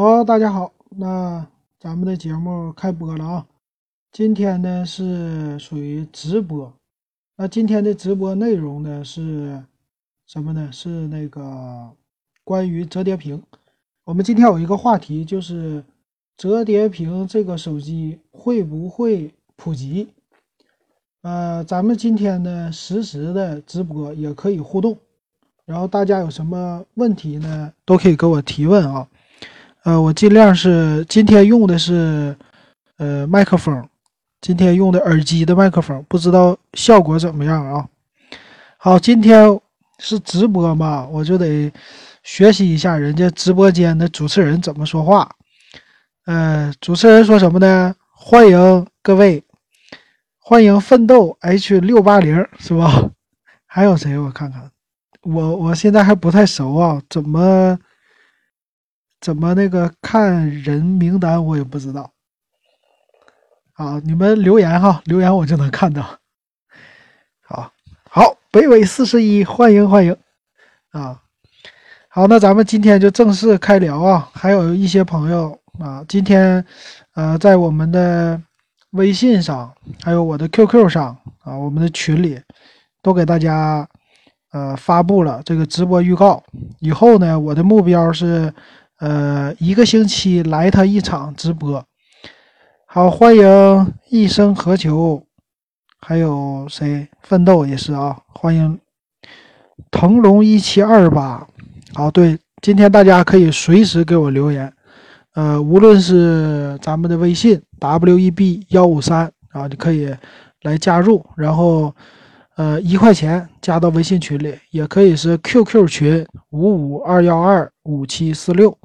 [0.00, 1.44] 好，大家好，那
[1.80, 3.46] 咱们的节目开播了啊！
[4.12, 6.72] 今天呢是属于直播，
[7.36, 9.60] 那今天的直播内容呢是
[10.28, 10.70] 什么呢？
[10.70, 11.90] 是那个
[12.44, 13.42] 关于折叠屏。
[14.04, 15.82] 我们今天有一个话题，就是
[16.36, 20.10] 折叠屏这个手机会不会普及？
[21.22, 24.96] 呃，咱们今天呢实时的直播也可以互动，
[25.64, 29.08] 然后大家有什么问题呢，都可以给我提问啊。
[29.84, 32.36] 呃，我尽量是今天用的是，
[32.98, 33.88] 呃，麦克风，
[34.40, 37.86] 今天用的耳机的麦克风，不知道效果怎么样啊？
[38.76, 39.58] 好，今天
[39.98, 41.72] 是直播嘛，我就得
[42.22, 45.30] 学习一下人家直播间的主持人怎么说话。
[46.26, 47.94] 呃，主持人说什么呢？
[48.12, 49.42] 欢迎各位，
[50.38, 53.10] 欢迎奋斗 H 六八零是吧？
[53.64, 54.18] 还有谁？
[54.18, 54.70] 我看看，
[55.22, 57.78] 我我现在还不太熟啊，怎么？
[59.20, 62.10] 怎么那个看人名单我也不知道。
[63.72, 66.02] 好，你们留言哈，留言我就能看到。
[67.42, 67.72] 好，
[68.08, 70.16] 好，北纬四十一，欢迎欢迎
[70.90, 71.20] 啊！
[72.08, 74.30] 好，那咱们今天就正式开聊啊。
[74.32, 76.64] 还有一些朋友啊，今天
[77.14, 78.40] 呃在我们的
[78.90, 79.72] 微信上，
[80.02, 82.40] 还有我的 QQ 上啊，我们的群里
[83.02, 83.88] 都给大家
[84.52, 86.42] 呃发布了这个直播预告。
[86.80, 88.52] 以后呢，我的目标是。
[88.98, 91.84] 呃，一个星期来他一场直播，
[92.84, 95.22] 好，欢迎一生何求，
[96.00, 98.76] 还有谁奋斗也是啊，欢迎
[99.92, 101.46] 腾龙一七二八，
[101.94, 104.72] 好，对，今天大家可以随时给我留言，
[105.34, 110.12] 呃，无论是咱们的微信 w e b 幺五三啊，你可以
[110.62, 111.94] 来加入，然后
[112.56, 118.76] 呃一块钱加到微信群里，也可以是 QQ 群五五二幺二五七四六。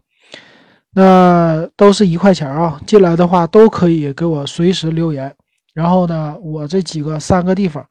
[0.96, 5.34] 那都是一块钱啊，进来的话都可以给我随时留言。
[5.74, 7.84] 然后呢，我这几个三个地方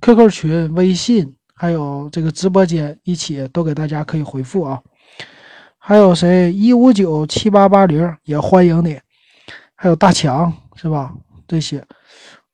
[0.00, 4.80] ，QQ 群、微信还有这个直播间一起都给大家可以回复啊。
[5.78, 6.52] 还有谁？
[6.52, 8.98] 一五九七八八零也欢迎你。
[9.74, 11.12] 还有大强是吧？
[11.48, 11.84] 这些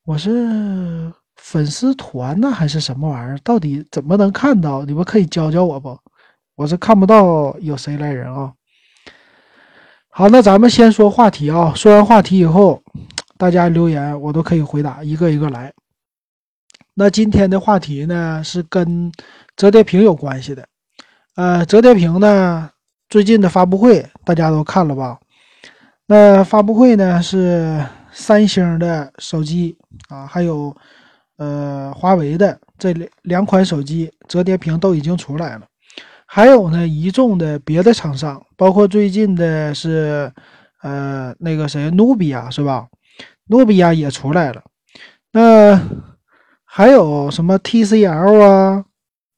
[0.05, 3.39] 我是粉丝团呢还是什么玩意儿？
[3.45, 4.85] 到底怎么能看到？
[4.85, 5.97] 你们可以教教我不？
[6.57, 8.53] 我是看不到有谁来人啊。
[10.13, 11.73] 好，那咱们先说话题啊。
[11.75, 12.83] 说完话题以后，
[13.39, 15.73] 大家留言我都可以回答，一个一个来。
[16.95, 19.11] 那今天的话题呢是跟
[19.57, 20.67] 折叠屏有关系的。
[21.37, 22.69] 呃，折叠屏呢
[23.09, 25.19] 最近的发布会大家都看了吧？
[26.07, 27.83] 那发布会呢是
[28.13, 29.79] 三星的手机
[30.09, 30.77] 啊，还有
[31.37, 35.63] 呃华为的这两两款手机折叠屏都已经出来了。
[36.33, 40.33] 还有呢，一众的别的厂商，包括最近的是，
[40.81, 42.87] 呃，那个谁，努比亚是吧？
[43.49, 44.63] 努比亚也出来了。
[45.33, 45.83] 那
[46.65, 48.85] 还有什么 TCL 啊，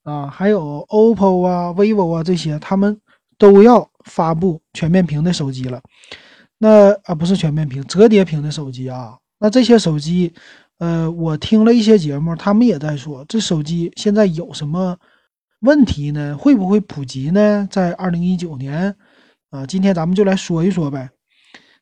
[0.03, 3.01] 啊，还有 OPPO 啊、vivo 啊这些，他们
[3.39, 5.81] 都要发布全面屏的手机了。
[6.59, 9.17] 那啊，不是全面屏，折叠屏的手机啊。
[9.39, 10.31] 那这些手机，
[10.77, 14.95] 呃，我听了一些节目，他们也在说，这手机现在有什么？
[15.63, 16.37] 问题呢？
[16.37, 17.65] 会不会普及呢？
[17.71, 18.93] 在二零一九年，
[19.49, 21.09] 啊，今天咱们就来说一说呗。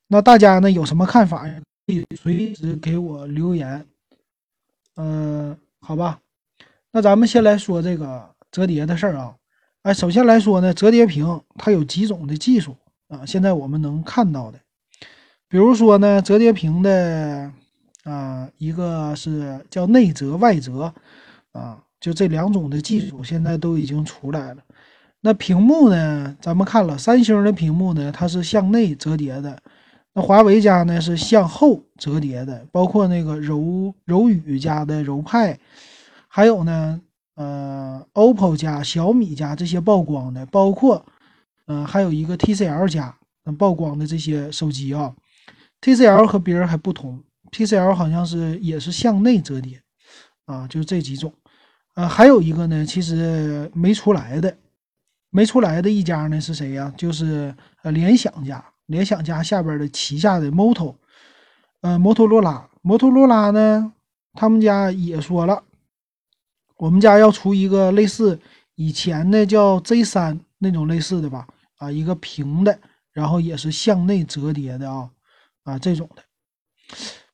[0.08, 1.56] 那大家呢有什么看法呀？
[1.88, 3.84] 可以随时给我留言。
[4.98, 6.20] 嗯，好吧。
[6.92, 9.36] 那咱们先来说这个折叠的事儿啊。
[9.82, 12.78] 哎，首先来说呢，折叠屏它有几种的技术
[13.08, 13.26] 啊？
[13.26, 14.60] 现在我们能看到的，
[15.48, 17.52] 比如说呢，折叠屏的
[18.04, 20.94] 啊，一个是叫内折外折
[21.52, 21.84] 啊。
[22.02, 24.62] 就这两种的技术现在都已经出来了。
[25.22, 26.36] 那屏幕呢？
[26.42, 29.56] 咱们看了三星的屏幕呢，它是向内折叠的；
[30.14, 32.66] 那华为家呢是向后折叠的。
[32.72, 35.60] 包括那个柔柔宇家的柔派，
[36.28, 37.00] 还有呢，
[37.36, 41.06] 呃，OPPO 家、小米家这些曝光的，包括，
[41.68, 43.16] 嗯，还有一个 TCL 家
[43.60, 45.14] 曝光的这些手机啊。
[45.82, 49.80] TCL 和别人还不同，TCL 好像是也是向内折叠
[50.46, 51.32] 啊，就这几种。
[51.94, 54.58] 呃，还有一个呢，其实没出来的，
[55.30, 56.94] 没出来的一家呢是谁呀？
[56.96, 57.54] 就是
[57.84, 60.96] 呃联想家，联想家下边的旗下的 Moto，
[61.82, 63.92] 呃摩托罗拉，摩托罗拉呢，
[64.34, 65.64] 他们家也说了，
[66.78, 68.40] 我们家要出一个类似
[68.76, 71.46] 以前的叫 Z 三那种类似的吧，
[71.76, 72.80] 啊，一个平的，
[73.12, 75.10] 然后也是向内折叠的啊，
[75.64, 76.24] 啊这种的，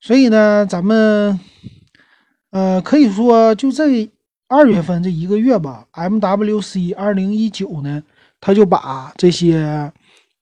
[0.01, 1.39] 所以呢，咱们
[2.49, 4.09] 呃可以说就这。
[4.49, 8.01] 二月份这一个月吧，MWC 二零一九呢，
[8.39, 9.91] 他就把这些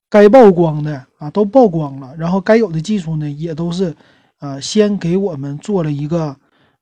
[0.08, 3.94] 该曝光的啊都曝光了，然后该有的技术呢也都是，
[4.38, 6.36] 呃，先给我们做了一个，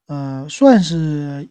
[0.06, 1.48] 呃，算是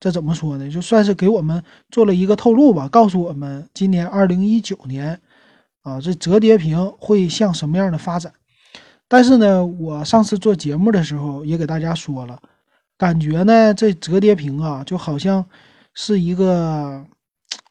[0.00, 0.68] 这怎么说呢？
[0.68, 5.20] 就算是给我们做了一个透露吧，告诉我们今年二零一九年，
[5.82, 8.32] 啊，这折叠屏会向什么样的发展？
[9.06, 12.40] 但是呢，我上次做节目的时候也给大家说了，
[13.02, 15.44] 感觉呢这折叠屏啊，就好像
[15.92, 17.04] 是一个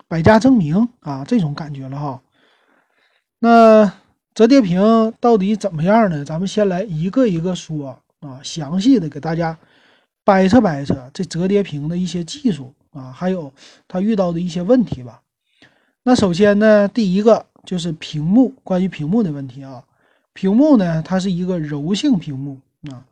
[0.06, 2.22] 百家争鸣啊这种感觉了哈。
[3.40, 3.94] 那
[4.36, 6.26] 折叠屏到底怎么样呢？
[6.26, 9.58] 咱们先来一个一个说啊，详细的给大家
[10.26, 13.54] 掰扯掰扯这折叠屏的一些技术啊，还有
[13.88, 15.22] 它遇到的一些问题吧。
[16.04, 19.82] 那首先呢，第一个就是屏幕，关于屏幕的问题啊。
[20.34, 22.60] 屏幕呢，它是一个柔性屏幕
[22.92, 23.06] 啊。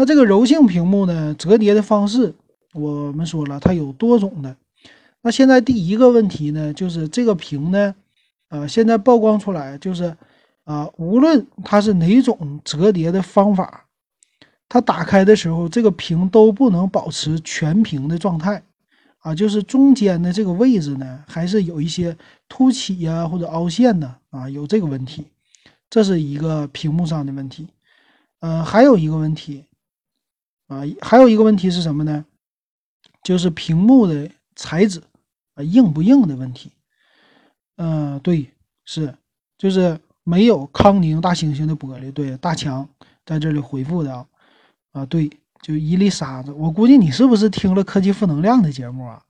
[0.00, 2.34] 那这个柔性屏幕呢，折叠的方式
[2.72, 4.56] 我们说了，它有多种的。
[5.20, 7.94] 那现在第一个问题呢，就是这个屏呢。
[8.48, 10.16] 啊，现在曝光出来就是，
[10.64, 13.84] 啊，无论它是哪种折叠的方法，
[14.70, 18.62] 它打开的时候，这个屏都不能保持全屏的状态，
[19.18, 22.16] 啊，就是中间的这个位置呢，还是有一些
[22.48, 25.26] 凸起呀或者凹陷的啊，有这个问题，
[25.90, 27.68] 这是一个屏幕上的问题。
[28.40, 29.66] 呃，还有一个问题，
[30.70, 32.24] 啊，还有一个问题是什么呢？
[33.24, 35.02] 就是屏幕的材质
[35.54, 36.70] 啊，硬不硬的问题。
[37.76, 38.48] 嗯，对，
[38.84, 39.12] 是，
[39.58, 42.12] 就是没有康宁大猩猩的玻璃。
[42.12, 42.88] 对，大强
[43.26, 44.26] 在这里回复的啊，
[44.92, 45.28] 啊，对，
[45.60, 46.52] 就一粒沙子。
[46.52, 49.20] 我估计你是不是听了科技负能量的节目啊？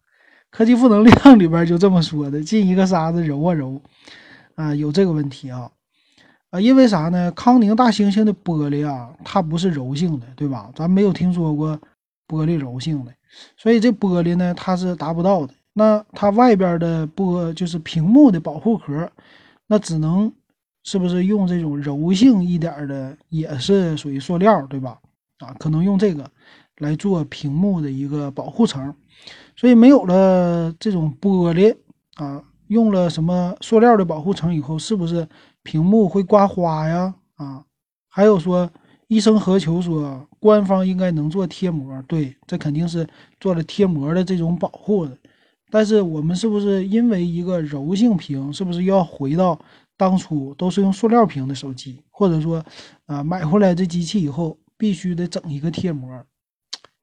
[0.50, 3.80] 科技负能量里边就这么说的，进一个沙子揉啊揉，
[4.56, 5.70] 啊，有这个问题啊，
[6.50, 7.30] 啊，因为啥呢？
[7.32, 10.70] 康宁大猩猩的玻璃啊，它不是柔性的，对吧？
[10.74, 11.78] 咱没有听说过
[12.26, 13.12] 玻璃柔性的，
[13.56, 15.54] 所以这玻璃呢，它是达不到的。
[15.72, 19.08] 那它外边的玻就是屏幕的保护壳，
[19.68, 20.32] 那只能
[20.82, 24.98] 是不是用这种柔性一点的，也是属于塑料，对吧？
[25.38, 26.28] 啊，可能用这个
[26.78, 28.92] 来做屏幕的一个保护层，
[29.54, 31.76] 所以没有了这种玻璃
[32.16, 35.26] 啊，用了什么塑料的保护层以后，是不是
[35.62, 37.14] 屏幕会刮花呀？
[37.36, 37.64] 啊，
[38.08, 38.70] 还有说，
[39.08, 43.06] 一生何求说官方应该能做贴膜，对，这肯定是
[43.38, 45.16] 做了贴膜的这种保护的。
[45.70, 49.58] 但是我们是不是因为一个柔性屏，是不是要回到
[49.96, 52.64] 当初都是用塑料屏的手机，或者说，
[53.06, 56.24] 啊，买回来这机器以后必须得整一个贴膜，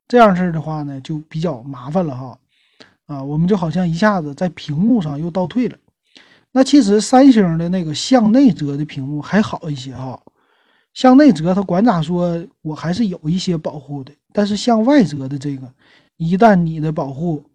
[0.07, 2.39] 这样式的话呢，就比较麻烦了哈，
[3.05, 5.77] 啊，我们就好像一下子在屏幕上又倒退了。
[6.57, 10.19] 那其实三星的那个向内折的屏幕还好一些哈，
[10.91, 15.71] 向内折它管咋说，我还是有一些保护的，但是向外折的这个，
[16.15, 17.45] 一旦你的保护。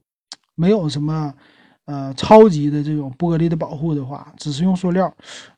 [0.55, 1.35] 没有什么，
[1.87, 5.13] 呃，超级的这种玻璃的保护的话，只是用塑料，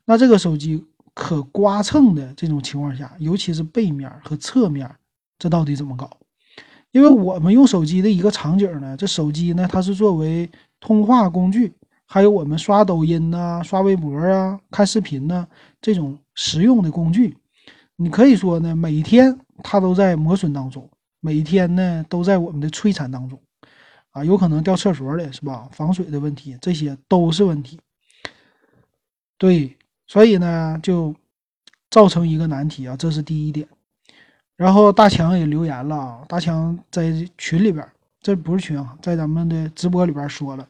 [0.06, 0.82] 那这个手机
[1.12, 4.90] 可刮蹭的这种情况下，尤其是背面和侧面，
[5.38, 6.08] 这到底怎么搞？
[6.92, 10.48] 因为我们用手机的一个场景呢，这手机呢，它是作为
[10.80, 11.74] 通话工具，
[12.06, 15.46] 还有我们刷抖音呐、刷微博啊、看视频呐
[15.80, 17.36] 这种实用的工具，
[17.96, 20.88] 你可以说呢，每天它都在磨损当中，
[21.20, 23.40] 每天呢都在我们的摧残当中。
[24.10, 25.68] 啊，有可能掉厕所里是吧？
[25.72, 27.80] 防水的问题，这些都是问题。
[29.36, 31.12] 对，所以呢，就
[31.90, 33.66] 造成一个难题啊，这是第一点。
[34.56, 37.84] 然后大强也留言了啊，大强在群里边，
[38.20, 40.68] 这不是群啊，在咱们的直播里边说了，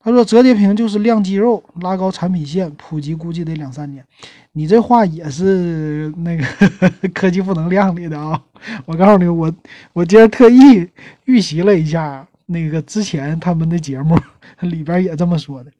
[0.00, 4.04] 他说折叠屏就是亮肌肉，拉高产品线，普及估计得两三年。
[4.52, 6.44] 你这话也是那个
[7.12, 8.40] 科技负能量里的啊，
[8.86, 9.52] 我告诉你，我
[9.92, 10.88] 我今天特意
[11.24, 12.26] 预习了一下。
[12.50, 14.18] 那个之前他们的节目
[14.60, 15.70] 里边也这么说的，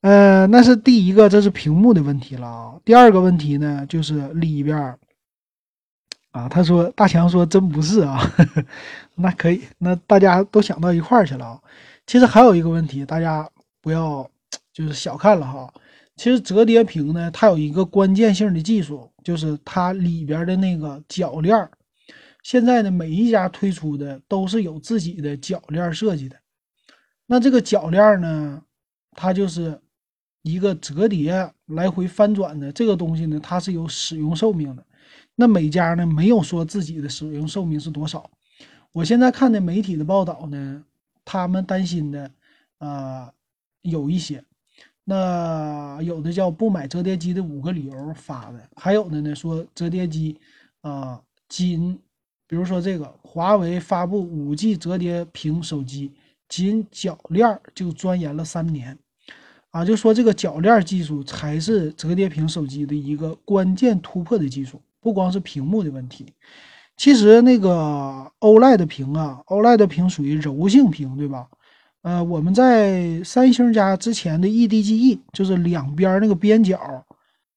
[0.00, 2.74] 呃，那是第一个，这是屏幕的问题了啊。
[2.84, 4.96] 第二个问题呢，就是里边
[6.32, 8.20] 啊，他说大强说真不是啊，
[9.14, 11.60] 那可以，那大家都想到一块儿去了啊。
[12.06, 13.48] 其实还有一个问题，大家
[13.80, 14.28] 不要
[14.72, 15.72] 就是小看了哈。
[16.16, 21.68] 其实折叠屏呢，它有一个关键性的技术，就是它里边的那个铰链。
[22.42, 26.36] 现在呢，每一家推出的都是有自己的铰链设计的。
[27.26, 28.62] 那这个铰链呢，
[29.12, 29.78] 它就是
[30.42, 34.86] 一个折叠来回翻转的这个东西呢，它是有使用寿命的。
[35.34, 38.30] 那每家呢没有说自己的使用寿命是多少。
[38.92, 40.82] 我现在看的媒体的报道呢，
[41.26, 42.30] 他们担心的
[42.78, 43.30] 啊
[43.82, 44.42] 有一些，
[45.04, 50.40] 那有的叫不买折叠机的五个理由发的，还有的呢说折叠机
[50.80, 52.00] 啊仅。
[52.48, 56.12] 比如说这个，华为发布五 G 折叠屏手机，
[56.48, 58.96] 仅铰链就钻研了三年，
[59.70, 66.32] 啊，就说这个铰链技术才是折叠屏手机的一个关键突破的技术，不光是屏幕的问题。
[66.96, 71.46] 其实那个 OLED 屏啊，OLED 屏属于柔性屏，对吧？
[72.00, 77.04] 呃，我们在三星家之前的 EDGE，就是两边那个边角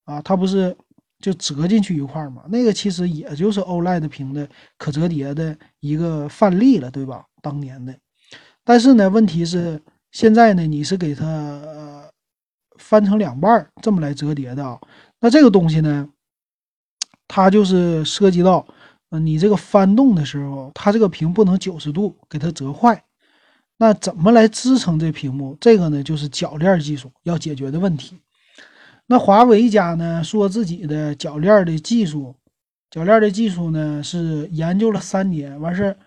[0.04, 0.76] 啊，它不是
[1.20, 2.44] 就折进去一块嘛？
[2.50, 7.24] 那个其实也就是 OLED 屏的可折叠的一个范例了，对吧？
[7.42, 7.96] 当年的。
[8.66, 9.82] 但是呢，问题是
[10.12, 12.10] 现在呢，你是给它呃
[12.78, 14.78] 翻成两半这么来折叠的啊？
[15.22, 16.10] 那这个东西呢，
[17.28, 18.68] 它就是涉及到。
[19.12, 23.04] 呃，你这个翻动的时候，它这个屏不能九十度给它折坏，
[23.78, 25.58] 那怎么来支撑这屏幕？
[25.60, 28.20] 这个呢，就是铰链技术要解决的问题。
[29.08, 32.36] 那华为家呢，说自己的铰链的技术，
[32.92, 35.98] 铰链的技术呢是研究了三年，完事儿，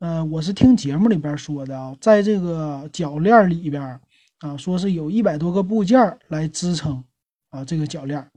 [0.00, 3.98] 呃，我是听节目里边说的啊，在这个铰链里边
[4.40, 7.02] 啊，说是有一百多个部件来支撑
[7.48, 8.30] 啊这个铰链。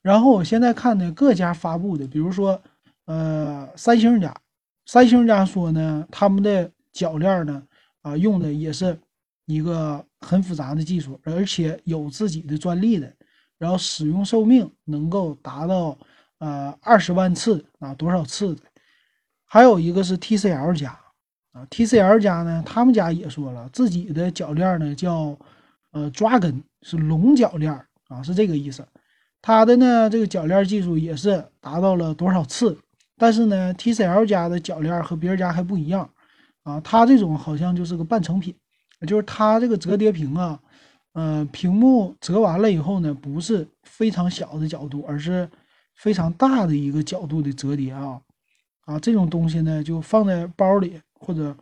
[0.00, 2.58] 然后我现在看呢，各家发布的，比如说。
[3.06, 4.34] 呃，三星家，
[4.86, 7.62] 三星家说呢，他们的铰链呢，
[8.02, 8.98] 啊，用的也是
[9.46, 13.12] 一个很复杂的技术，而且有自己的专利的，
[13.58, 15.98] 然后使用寿命能够达到
[16.38, 18.62] 呃二十万次啊，多少次的？
[19.44, 20.96] 还有一个是 TCL 家
[21.50, 25.36] 啊，TCL 家呢，他们家也说了，自己的铰链呢叫
[25.90, 27.72] 呃抓根，是龙铰链
[28.06, 28.86] 啊，是这个意思。
[29.42, 32.78] 它的呢这个铰链技术也是达到了多少次？
[33.20, 36.08] 但是呢，TCL 家的铰链和别人家还不一样，
[36.62, 38.54] 啊，它这种好像就是个半成品，
[39.06, 40.58] 就是它这个折叠屏啊，
[41.12, 45.46] 呃，屏幕折完了以后呢，不是非常小的角度，而是
[45.96, 48.18] 非常大的一个角度的折叠啊，
[48.86, 51.54] 啊，这种东西呢，就放在包里或者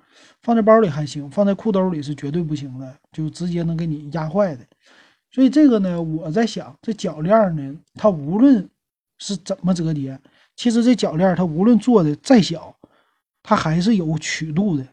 [0.42, 4.64] 放在包里还行，放在裤兜里是绝对不行的，就直接能给你压坏的。
[5.32, 8.70] 所以这个呢，我在想，这铰链呢，它无论
[9.18, 10.18] 是怎么折叠。
[10.56, 12.74] 其实这铰链它无论做的再小，
[13.42, 14.86] 它还是有曲度的。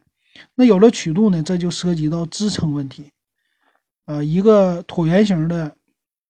[0.54, 3.12] 那有了曲度呢，这就涉及到支撑问题。
[4.06, 5.76] 呃，一个椭圆形的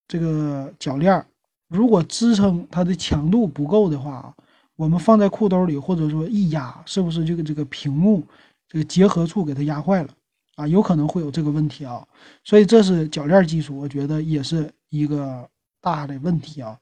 [0.08, 1.26] 这个铰链，
[1.68, 4.34] 如果支撑它的强度不够的话，
[4.76, 8.26] 我们放在裤兜里或者说一压，是不是这个这个屏幕
[8.70, 10.10] 这个结合处给它压坏了
[10.56, 10.68] 啊？
[10.68, 12.08] 有可能会有这个问题啊。
[12.44, 15.50] 所以这是铰链技术，我觉得也是一个
[15.82, 16.78] 大的问题啊。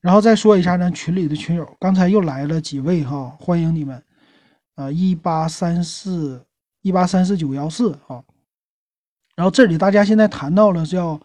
[0.00, 4.00] 然后再说一下咱群里的群友，刚才又来了几位哈，欢迎你们，
[4.76, 6.46] 啊，一八三四
[6.82, 8.22] 一八三四九幺四啊。
[9.34, 11.20] 然后这里大家现在谈到了叫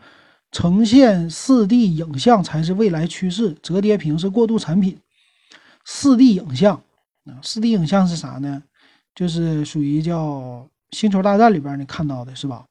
[0.52, 5.00] 呈现四 D 影像才是未来趋势，折叠屏是过渡产品。
[5.86, 6.76] 四 D 影像
[7.26, 8.64] 啊，四 D 影像是啥呢？
[9.14, 12.66] 就是属于叫星球大战里边你看到的是吧？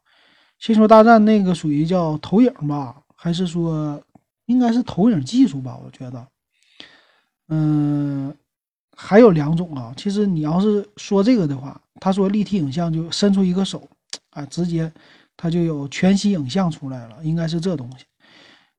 [0.58, 4.02] 星球大战那个属于叫投影吧，还是说？
[4.52, 6.26] 应该是投影技术吧，我觉得，
[7.48, 8.32] 嗯，
[8.96, 9.92] 还有两种啊。
[9.96, 13.88] 其实你要是说这个的话，他说立体影像就伸出一个手，
[14.30, 14.92] 啊，直接
[15.36, 18.04] 他就有全息影像出来了，应该是这东西。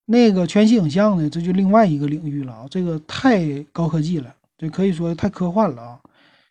[0.06, 6.00] 那个全息影像呢，这就另外一个领域了啊，这个太高科技了，这可以说太科幻了啊。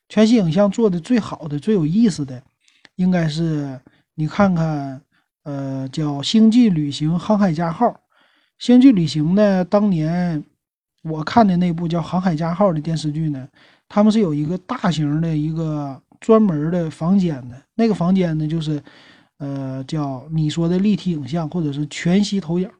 [0.08, 2.42] 全息影像做的最好的、最有意思的，
[2.96, 3.80] 应该是
[4.14, 5.00] 你看看，
[5.44, 7.86] 呃，叫《星际旅行航海家号》。
[8.62, 9.64] 星际旅行呢？
[9.64, 10.40] 当年
[11.02, 13.48] 我看的那部叫《航海家号》的电视剧呢，
[13.88, 18.80] 他们是有一个大型的一个专门的房间的，那个房间呢，就是
[19.38, 22.70] 呃叫你说的立体影像或者是全息投影，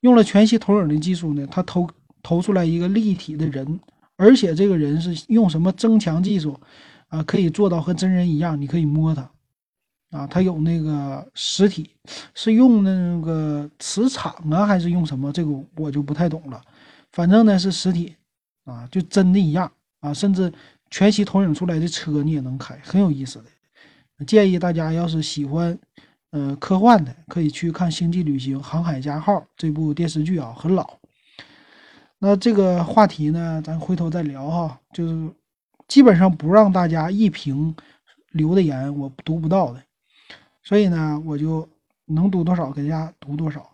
[0.00, 1.86] 用了全息投影的技术呢，它投
[2.22, 3.78] 投出来一个立体的人，
[4.16, 6.58] 而且这个人是用什么增强技术
[7.08, 9.30] 啊，可以做到和真人一样，你可以摸他。
[10.12, 11.90] 啊，它有那个实体，
[12.34, 15.32] 是用那个磁场啊，还是用什么？
[15.32, 16.62] 这个我就不太懂了。
[17.10, 18.14] 反正呢是实体，
[18.64, 20.12] 啊，就真的一样啊。
[20.12, 20.52] 甚至
[20.90, 24.24] 全息投影出来的车你也能开，很有意思的。
[24.26, 25.76] 建议大家要是喜欢，
[26.30, 30.98] 呃，科幻的，可以去看《星际旅行航海家号》这部电视剧啊，很老。
[32.18, 34.78] 那这个话题呢，咱回头再聊哈。
[34.92, 35.30] 就是
[35.88, 37.74] 基本上不让大家一评
[38.32, 39.82] 留的言，我读不到的。
[40.62, 41.68] 所以呢，我就
[42.06, 43.68] 能读多少给大家读多少。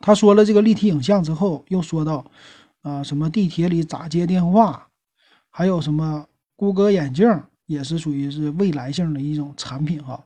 [0.00, 2.24] 他说了这个立体影像之后，又说到，
[2.82, 4.88] 啊，什么地铁里咋接电话，
[5.50, 6.26] 还有什么
[6.56, 10.24] 谷歌眼镜也是属于是未来性的一种产品哈。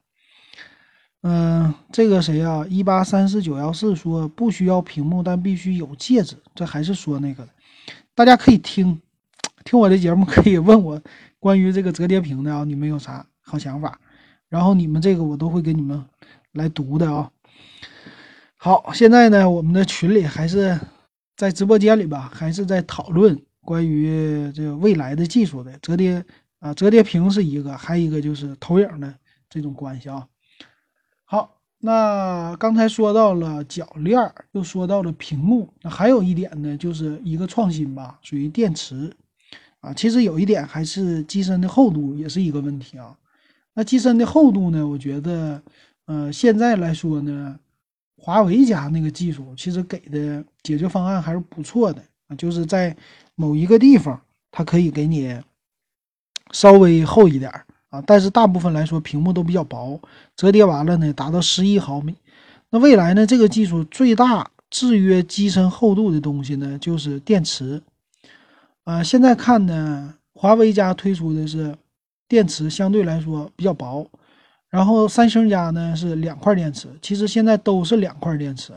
[1.23, 2.65] 嗯，这个谁啊？
[2.69, 6.37] 一八三四九幺四说不需要屏幕，但必须有戒指。
[6.55, 7.51] 这还是说那个的，
[8.15, 9.01] 大家可以听
[9.65, 11.01] 听我的节目，可以问我
[11.41, 13.99] 关于这个折叠屏的啊，你们有啥好想法？
[14.55, 16.01] 然后你们这个我都会给你们
[16.53, 17.29] 来读的啊。
[18.57, 20.79] 好，现在呢，我们的群里还是
[21.37, 26.25] 在直播间里吧，还是在讨论关于这个未来的技术的折叠
[26.61, 29.13] 啊，折叠屏是一个，还一个就是投影的
[29.51, 30.25] 这种关系啊。
[31.25, 39.13] 好，那刚才说到了铰链，又说到了屏幕，那还有一点呢，就是一个创新吧，属于电池
[39.81, 39.93] 啊。
[39.93, 43.17] 其实有一点还是机身的厚度也是一个问题啊。
[43.75, 45.63] 那机身的厚度呢，我觉得，
[46.07, 47.59] 呃，现在来说呢。
[48.17, 52.97] 华为家那个技术其实给的解决方案还是不错的啊，就是在
[53.35, 54.19] 某一个地方，
[54.51, 55.39] 它可以给你
[56.51, 57.53] 稍微厚一点
[57.91, 60.01] 啊，但是大部分来说屏幕都比较薄，
[60.37, 62.17] 折叠完了呢达到十一毫米。
[62.71, 67.83] 那未来呢，这个技术最大制约机身厚度的东西呢，就是电池。
[68.85, 71.77] 啊，现在看呢，华为家推出的是
[72.35, 74.11] 电池相对来说比较薄。
[74.69, 78.73] 然后三星家呢是两块电池，其实现在都是两块电池，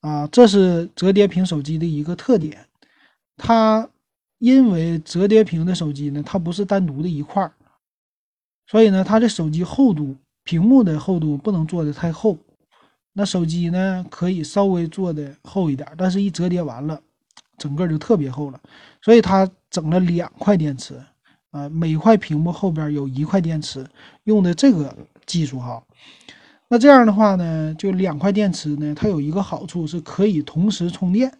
[0.00, 2.66] 啊，这是折叠屏手机的一个特点。
[3.36, 3.86] 它
[4.38, 7.52] 因为折叠屏的手机呢，它不是单独的一块，
[8.66, 12.38] 所以呢，它的手机厚度、屏幕的厚度不能做的太厚。
[13.12, 16.98] 那手机呢可以稍微做的厚一点，但是一折叠完了，
[17.58, 18.58] 整个就特别厚了。
[19.02, 20.98] 所以它整了两块电池。
[21.54, 23.86] 啊，每块屏幕后边有一块电池，
[24.24, 24.92] 用的这个
[25.24, 25.80] 技术哈。
[26.66, 31.32] 那这样的话呢，就两块电池呢，它有一个好处是可以同时充电，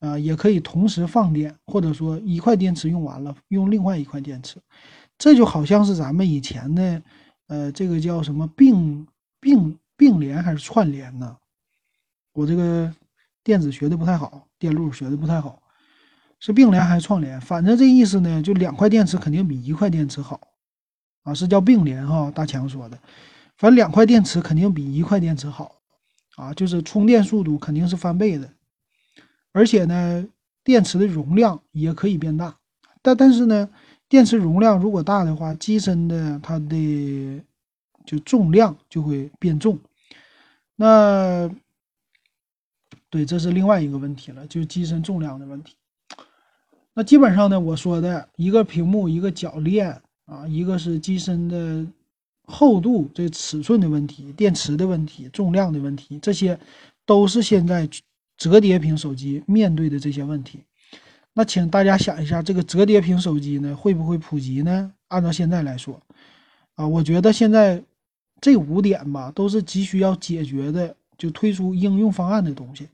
[0.00, 4.58] 啊，也可以同时放电，或者说一块电池用完了，用另外一块电池，
[5.16, 7.02] 这就好像是咱们以前的，
[7.46, 9.06] 呃，这个叫什么并
[9.38, 11.36] 并并联还是串联呢？
[12.32, 12.92] 我这个
[13.44, 15.61] 电子学的不太好，电路学的不太好。
[16.42, 17.40] 是并联还是串联？
[17.40, 20.40] 反正这意思呢，就两块电池肯定比一块电池好，
[21.22, 22.32] 啊，是叫并联哈。
[22.32, 22.98] 大强说的，
[23.56, 25.76] 反正两块电池肯定比一块电池好，
[26.34, 28.50] 啊，就是充电速度肯定是翻倍的，
[29.52, 30.26] 而且呢，
[30.64, 32.56] 电池的容量也可以变大。
[33.02, 33.70] 但但是呢，
[34.08, 37.40] 电池容量如果大的话，机身的它的
[38.04, 39.78] 就重量就会变重。
[40.74, 41.48] 那
[43.10, 45.76] 对，这是另外一个问题了，就机身重量的问题。
[46.94, 51.86] 那基本上呢，我说的一个屏幕，一个铰链啊，一个是机身的
[52.44, 56.58] 厚度，这尺寸的问题，电池的问题，重量的问题，这些
[57.06, 57.88] 都是现在
[58.36, 60.60] 折叠屏手机面对的这些问题。
[61.32, 64.92] 那请大家想一下，这个折叠屏手机呢，会不会普及呢？
[65.08, 65.98] 按照现在来说，
[66.74, 67.82] 啊，我觉得现在
[68.38, 72.86] 这五点吧，都是急需要解决的，就推出应用方案的东西。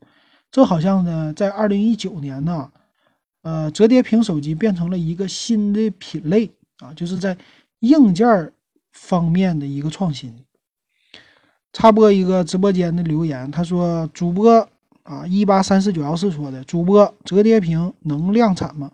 [0.49, 2.71] 这好像呢，在二零一九年呢。
[3.41, 7.37] 呃，折叠屏手机变成了一个新的品类啊，就是在
[7.79, 8.51] 硬件
[8.91, 10.33] 方面的一个创新。
[11.71, 14.67] 插播一个直播间的留言，他说：“主播
[15.03, 18.91] 啊，一八三四九幺四说的，主播折叠屏能量产吗？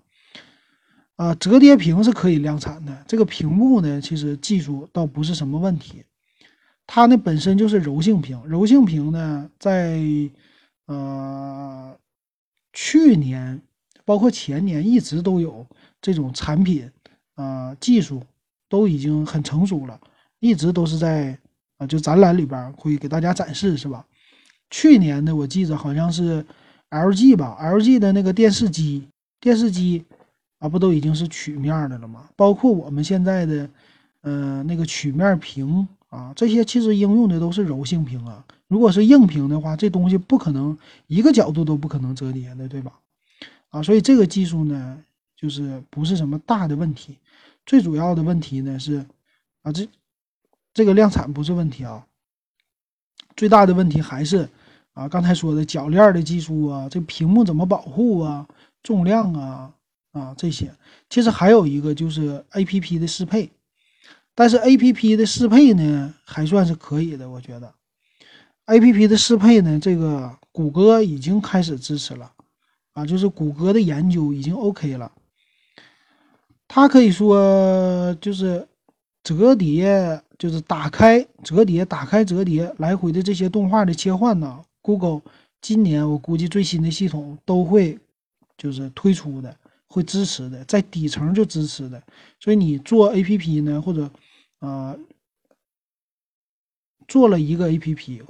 [1.15, 3.03] 啊，折叠屏是可以量产的。
[3.07, 6.03] 这个屏幕呢，其实技术倒不是什么问题，
[6.85, 9.99] 它呢本身就是柔性屏，柔性屏呢在
[10.85, 11.97] 呃
[12.73, 13.59] 去年。”
[14.05, 15.65] 包括前年一直都有
[15.99, 16.89] 这种产品，
[17.33, 18.23] 啊，技术
[18.69, 19.99] 都已经很成熟了，
[20.39, 21.37] 一直都是在
[21.77, 24.05] 啊，就展览里边会给大家展示，是吧？
[24.69, 26.45] 去年的我记得好像是
[26.89, 29.07] LG 吧，LG 的那个电视机，
[29.39, 30.05] 电视机
[30.59, 32.29] 啊，不都已经是曲面的了吗？
[32.35, 33.69] 包括我们现在的，
[34.21, 38.43] 嗯，那个曲面屏啊，这些其实应用的都是柔性屏啊。
[38.67, 42.91] 如果是硬屏的话，这东西不可能一个角度都不可能折叠的，对吧？
[43.75, 45.03] 啊，所以这个技术呢，
[45.35, 47.17] 就是不是什么大的问题，
[47.65, 49.05] 最主要的问题呢是，
[49.63, 49.85] 啊，这
[50.73, 52.07] 这个量产不是问题啊，
[53.35, 54.47] 最大的问题还是
[54.93, 58.47] 啊，刚才说的铰链的技术啊，这屏幕怎么保护啊，
[58.81, 59.73] 重量啊
[60.13, 60.73] 啊这些，
[61.09, 63.51] 其实还有一个就是 A P P 的适配，
[64.33, 67.73] 但是 A P P 的适配呢还算是可以的，我觉得。
[68.67, 72.31] A P P 的适配呢，这个谷歌已经开始支持了。
[72.95, 75.11] 啊，就是谷歌的研究已经 OK 了，
[76.65, 78.65] 它可以说就是
[79.21, 84.63] 折叠，就是打开折叠，打开折叠，来回的这些动画的切换呢。
[84.81, 85.21] Google
[85.59, 87.99] 今年我估计最新的系统都会
[88.57, 89.53] 就是推出的，
[89.87, 92.01] 会支持的，在底层就支持的。
[92.39, 94.09] 所以你做 APP 呢，或者
[94.59, 94.95] 啊
[97.09, 98.21] 做了一个 APP。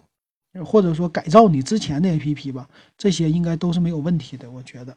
[0.64, 4.96] 或者说改造你之前的 APP 吧，这些应该都是没有问题的，我觉得。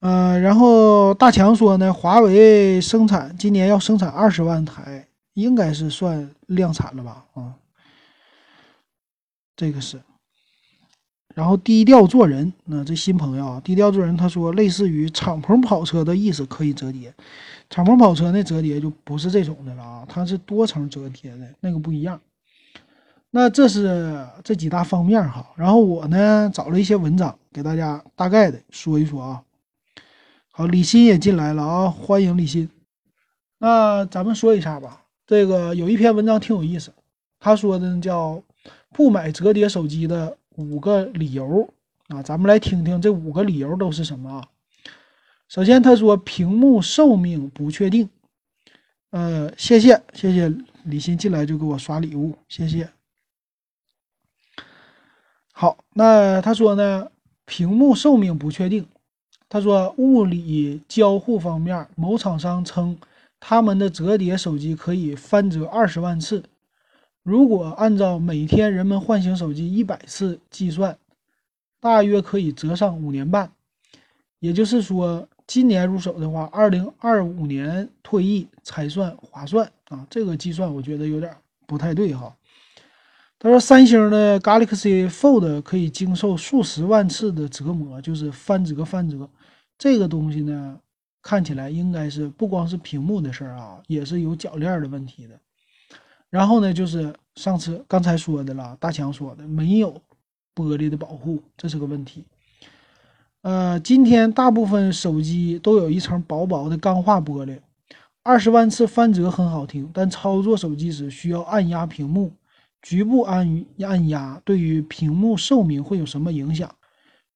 [0.00, 7.24] 呃，然后大强说呢，华为生产今年要生产二十万台，应该是算量产了吧？
[7.34, 7.54] 啊，
[9.54, 10.00] 这个是。
[11.34, 17.14] 然后低调做人，那这新朋友啊，低调做人，他说类似于敞篷跑车的意思可以折叠，
[17.70, 22.20] 敞篷跑车那折叠就不是这种的了啊，它是多层折叠的那个不一样。
[23.34, 29.42] 那这是这几大方面哈，然后我呢找了一些文章给大家大概的说一说啊。
[30.50, 32.68] 好，李欣也进来了啊，欢迎李欣。
[33.56, 36.92] 那咱们说一下吧，这个有一篇文章挺有意思，
[37.40, 38.42] 他说的叫
[38.90, 41.66] 不买折叠手机的五个理由
[42.08, 44.44] 啊，咱们来听听这五个理由都是什么啊。
[45.48, 48.10] 首先他说屏幕寿命不确定，
[49.08, 52.90] 呃，谢谢谢谢李欣进来就给我刷礼物，谢谢。
[55.62, 57.08] 好，那他说呢，
[57.44, 58.84] 屏幕寿命不确定。
[59.48, 62.98] 他说，物理交互方面，某厂商称
[63.38, 66.42] 他们的折叠手机可以翻折二十万次。
[67.22, 70.98] 如果按照每天人们唤醒手机一百次计算，
[71.80, 73.52] 大约可以折上五年半。
[74.40, 80.04] 也就是说，今年入手的话，二零二五年退役才算划算啊！
[80.10, 81.32] 这个计算我觉得有点
[81.68, 82.36] 不太对哈。
[83.42, 89.28] 他说，三星的 Galaxy Fold 可以经受数十万次的折磨，就是翻折翻折。
[89.76, 90.78] 这个东西呢，
[91.20, 95.40] 看起来应该是不光是屏幕的事儿啊，也是有铰链的问题的。
[96.30, 99.92] 然后呢，就是上次刚才说的了，大强说的没有
[100.54, 102.24] 玻璃的保护，这是个问题。
[103.40, 107.58] 呃，今天大部分手机都有一层薄薄的钢化玻璃。
[108.22, 112.30] 二十万次翻折很好听，但操作手机时需要按压屏幕。
[112.82, 116.68] 局部按按压对于屏幕寿命会有什么影响？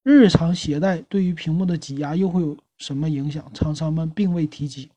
[0.02, 3.44] 日常携带对于屏幕的挤压又会有什么影响？
[3.54, 4.90] 厂商们并未提及。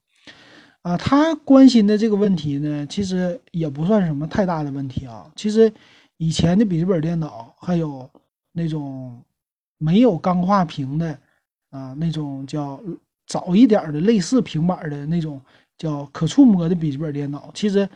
[0.81, 5.31] 啊，他关心的这个问题呢，其实也不算什么太大的问题啊。
[5.35, 5.71] 其实
[6.17, 8.09] 以前的笔记本电脑还有
[8.51, 9.23] 那种
[9.77, 11.19] 没有钢化屏的
[11.69, 12.81] 啊，那种叫
[13.27, 15.39] 早一点的类似平板的那种
[15.77, 17.87] 叫可触摸的笔记本电脑，其实。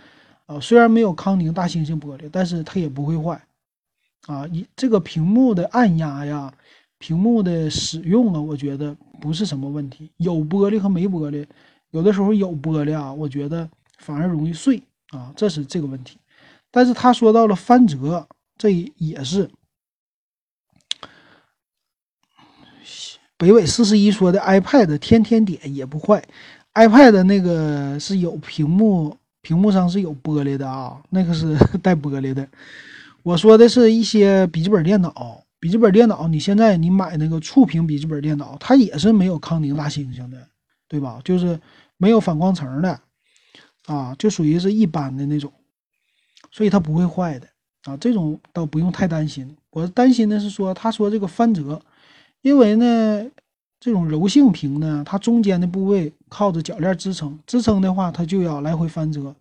[0.45, 3.41] 啊，虽然没有康宁大猩猩玻璃，但是它也不会坏。
[4.27, 6.53] 啊，一这个屏幕的按压呀，
[6.97, 10.09] 屏幕的使用啊，我觉得不是什么问题。
[10.17, 11.45] 有玻璃和没玻璃，
[11.91, 16.17] 有的时候有玻璃啊，我觉得反而容易碎啊，这是这个问题。
[16.71, 18.27] 但是他说到了翻折，
[18.57, 19.49] 这也是。
[23.35, 26.23] 北纬四十一说的 iPad 天天点也不坏
[26.75, 29.17] ，iPad 那个是有屏幕。
[29.43, 32.47] 屏幕上是有玻璃的啊，那个是 带玻璃的。
[33.23, 40.47] 我说的是一些笔记本电脑，笔记本电脑，你现在你买那个触屏笔记本电脑，它也是没有康宁大猩猩的，
[40.87, 41.19] 对吧？
[41.25, 41.59] 就是
[41.97, 42.99] 没有反光层的
[43.85, 45.51] 啊，就属于是一般的那种，
[46.49, 47.47] 所以它不会坏的
[47.83, 49.55] 啊，这种倒不用太担心。
[49.71, 51.81] 我担心的是说，他说这个翻折，
[52.41, 53.29] 因为呢。
[53.79, 59.35] 这种柔性屏呢，它中间的部位靠着铰链支撑，支撑的话，它就要来回翻折，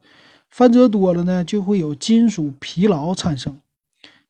[0.51, 3.59] 翻折多了呢，就会有金属疲劳产生，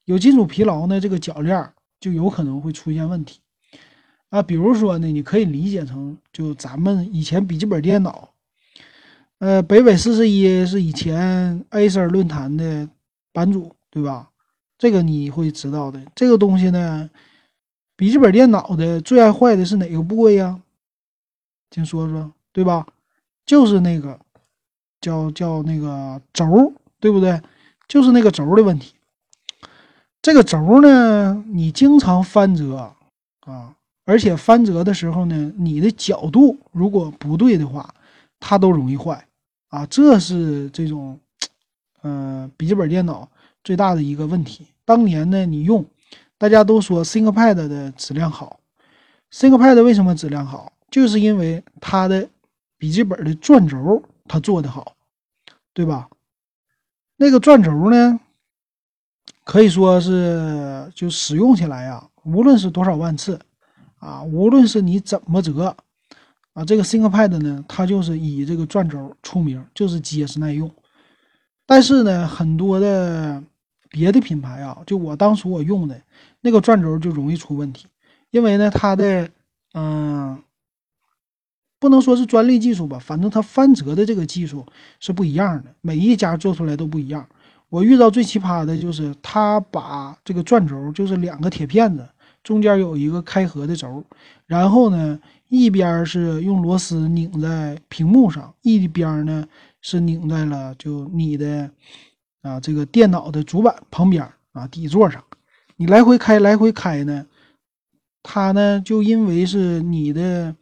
[0.04, 3.40] 有金属疲劳呢，这个铰链就有可能会出现问题
[4.30, 4.40] 啊。
[4.40, 8.30] 比如说呢，你可以理解成就咱们以前笔记本电脑，
[9.40, 12.88] 呃，北纬四十一是以前 Acer 论坛的
[13.32, 14.30] 版主，对吧？
[14.78, 17.10] 这个你会知道的，这个东西呢。
[17.94, 20.60] 笔记本电脑的最爱坏的是哪个部位呀？
[21.70, 22.86] 请说说，对吧？
[23.46, 24.18] 就是那个
[25.00, 27.40] 叫叫那个轴，对不对？
[27.88, 28.94] 就是那个轴的问题。
[30.20, 32.92] 这个轴呢，你经常翻折
[33.40, 37.92] 啊，而且翻折的时候呢，你的角度如果不对的话，
[38.38, 39.26] 它都容易坏
[39.68, 39.84] 啊。
[39.86, 41.18] 这是这种
[42.02, 43.28] 嗯笔记本电脑
[43.64, 44.66] 最大的一个问题。
[44.84, 45.84] 当年呢，你用。
[46.38, 48.58] 大家都说 ThinkPad 的质量好
[49.30, 50.72] ，ThinkPad 为什么质量好？
[50.90, 52.28] 就是因为它的
[52.82, 54.96] 笔记本的转轴它做的好，
[55.72, 56.08] 对吧？
[57.14, 58.18] 那个转轴呢，
[59.44, 63.38] 可以说是就使用起来呀，无论是多少万次
[64.00, 65.76] 啊，无论是你怎么折
[66.54, 70.68] 啊，这个 ThinkPad 呢，它就是以这个转轴出名，就是结实耐用。
[71.64, 73.40] 但是呢，很多的
[73.90, 76.02] 别的品牌啊，就我当初我用的。
[76.40, 77.86] 那个转轴就容易出问题，
[78.30, 79.30] 因为呢，它的
[79.72, 80.42] 嗯，
[81.82, 84.64] 不能说是专利技术吧，反正它翻折的这个技术
[85.00, 87.26] 是不一样的，每一家做出来都不一样。
[87.68, 92.08] 我遇到最奇葩的就是，他把这个转轴就是两个铁片子，
[92.44, 94.04] 中间有一个开合的轴，
[94.46, 95.18] 然后呢，
[95.48, 99.44] 一边是用螺丝拧在屏幕上，一边呢
[99.80, 101.68] 是拧在了就你的
[102.42, 105.20] 啊这个电脑的主板旁边啊底座上。
[105.76, 107.26] 你来回开来回开呢，
[108.22, 110.54] 它呢就因为是你的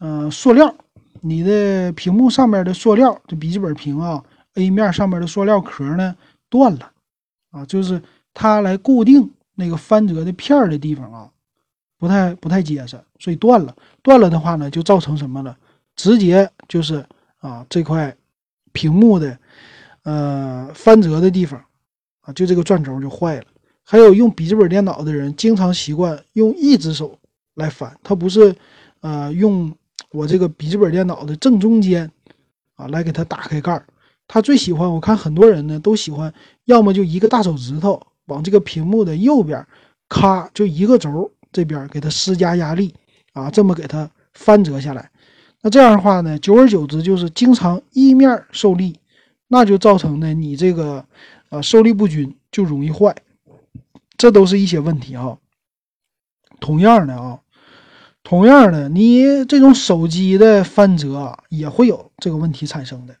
[0.00, 0.74] 呃塑料，
[1.20, 4.22] 你的屏幕上面的塑料，这笔记本屏啊
[4.54, 6.16] A 面上面的塑料壳呢
[6.48, 6.90] 断了
[7.50, 11.30] 啊，就是它来固定那个翻折的片儿的地方啊，
[11.98, 13.74] 不太不太结实，所以断了。
[14.02, 15.56] 断了的话呢，就造成什么了？
[15.96, 17.04] 直接就是
[17.38, 18.14] 啊这块
[18.72, 19.36] 屏幕的
[20.04, 21.60] 呃翻折的地方
[22.20, 23.44] 啊，就这个转轴就坏了。
[23.82, 27.18] 还有用笔记本电脑的人，经常习惯用一只手
[27.54, 28.54] 来翻，他不是，
[29.00, 29.74] 呃，用
[30.10, 32.10] 我这个笔记本电脑的正中间，
[32.76, 33.86] 啊，来给它打开盖儿。
[34.26, 36.32] 他最喜欢，我看很多人呢都喜欢，
[36.64, 39.66] 要么就一个大手指头往这个屏幕的右边，
[40.08, 42.94] 咔，就一个轴这边给它施加压力，
[43.32, 45.10] 啊，这么给它翻折下来。
[45.62, 48.98] 那这样的话呢，久而久之就是经常一面受力，
[49.48, 51.04] 那就造成呢你这个，
[51.48, 53.16] 呃，受力不均，就容易坏。
[54.16, 55.38] 这都是一些问题哈。
[56.60, 57.40] 同样的啊，
[58.28, 63.16] 同样的，你这种手机的翻折也会有这个问题产生的。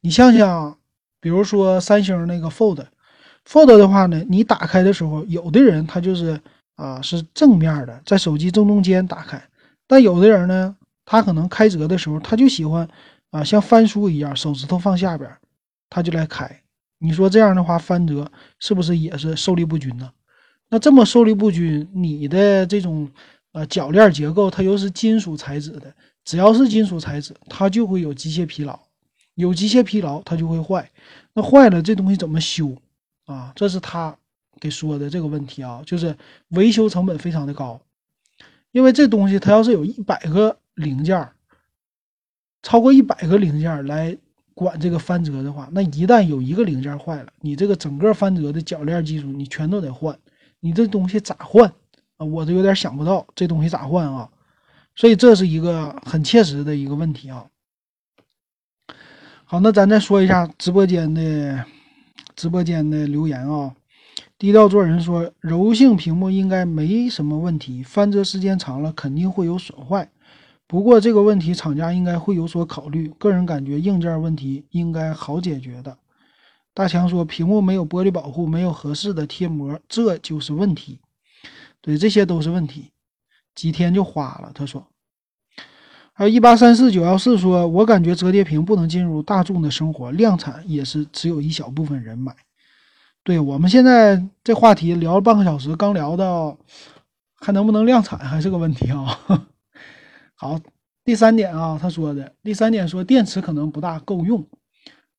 [0.00, 0.76] 你想想，
[1.20, 6.40] 比如说三星那个 Fold，Fold 的话呢，你打开的时候，有的人他就是
[6.74, 9.40] 啊是正面的，在手机正中间打开，
[9.86, 12.88] 但有的人呢，他可能开折的时候，他就喜欢
[13.30, 15.30] 啊像翻书一样，手指头放下边，
[15.88, 16.60] 他就来开。
[16.98, 20.10] 你说这样的话翻折是不是也是受力不均呢？
[20.70, 23.08] 那这么受力不均，你的这种
[23.52, 25.92] 呃铰链结构它又是金属材质的，
[26.24, 28.78] 只要是金属材质，它就会有机械疲劳，
[29.34, 30.90] 有机械疲劳它就会坏。
[31.32, 32.76] 那坏了这东西怎么修
[33.24, 33.52] 啊？
[33.54, 34.16] 这是他
[34.60, 36.16] 给说的这个问题啊，就是
[36.48, 37.80] 维修成本非常的高，
[38.72, 41.28] 因为这东西它要是有一百个零件，
[42.62, 44.16] 超过一百个零件来
[44.54, 50.18] 管这个翻折的话，那一旦有一个零件坏了，你这个整个翻折的铰链技术你全都得换。
[50.60, 51.72] 你这东西咋换
[52.24, 54.28] 我都有点想不到这东西咋换啊，
[54.94, 57.46] 所以这是一个很切实的一个问题啊。
[59.44, 61.64] 好，那咱再说一下直播间的
[62.36, 63.74] 直播间的留言啊。
[64.38, 70.10] 低调做人说，柔性屏幕应该没什么问题，翻折时间长了肯定会有损坏。
[70.66, 75.98] 不过这个问题厂家应该会有所考虑，个人感觉硬件问题应该好解决的。
[76.72, 81.00] 大强说：“屏幕没有玻璃保护，没有合适的贴膜，这就是问题。
[81.80, 82.90] 对，这些都是问题，
[83.54, 84.86] 几天就花了。”他说
[86.12, 92.34] ：“还有一八三四九幺四说，我感觉折叠屏不能进入大众的生活，量产也是只有一小部分人买。”
[93.22, 96.56] 对我们现在这话题聊了半个小时，刚聊到
[97.36, 99.46] 还能不能量产还是个问题啊。
[100.34, 100.58] 好，
[101.04, 104.46] 第三点啊，他说的第三点说电池可能不大够用。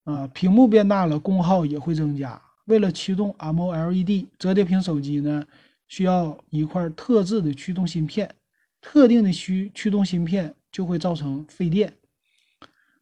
[0.04, 2.41] 啊，屏幕变大了，功耗也会增加。
[2.65, 5.45] 为了驱动 M O L E D 折叠屏手机呢，
[5.91, 8.34] 需要一块特制的驱动芯片，
[8.80, 11.93] 特定的驱驱动芯片就会造成费电。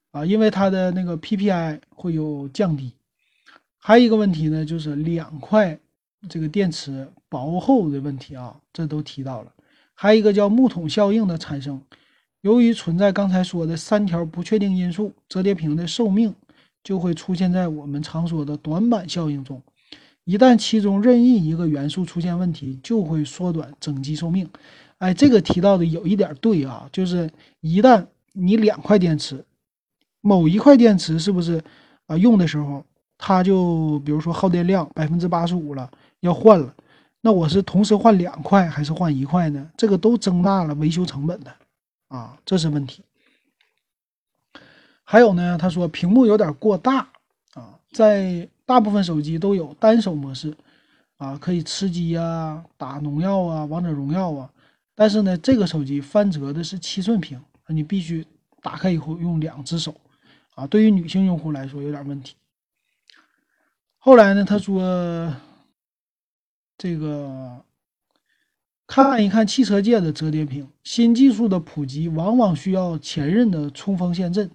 [0.10, 2.92] 啊，因为它的那个 PPI 会有降低。
[3.78, 5.80] 还有一个问题呢，就是两块
[6.28, 9.54] 这个电池薄厚的问题啊，这都提到了。
[9.94, 11.80] 还有一个叫木桶效应的产生，
[12.42, 16.34] 由于存在刚才说的三条不确定因素，折叠屏的寿命。
[16.82, 19.62] 就会出现在我们常说的短板效应中，
[20.30, 24.48] 一旦其中任意一个元素出现问题，就会缩短整机寿命。
[25.00, 27.28] 哎，这个提到的有一点对啊，就是
[27.62, 29.44] 一旦你两块电池，
[30.22, 31.60] 某一块电池是不是
[32.06, 32.86] 啊用的时候，
[33.18, 35.90] 它就比如说耗电量百分之八十五了，
[36.20, 36.76] 要换了，
[37.22, 39.68] 那我是同时换两块还是换一块呢？
[39.76, 41.52] 这个都增大了维修成本的
[42.10, 43.04] 啊，这是问题。
[45.04, 47.10] 还有呢，他说屏幕有点过大
[47.56, 50.56] 啊，在大部分手机都有单手模式
[51.18, 54.48] 啊，可以吃鸡啊、打农药啊、王者荣耀啊。
[54.94, 58.24] 但是呢，这个手机翻折的是七寸屏，你必须
[58.62, 59.96] 打开以后用两只手
[60.54, 60.68] 啊。
[60.68, 62.36] 对于女性用户来说有点问题。
[63.98, 65.36] 后来呢，他说
[66.78, 67.66] 这个
[68.86, 74.52] 看一看汽车界的折叠屏，新技术的普及往往需要前任的冲锋陷阵。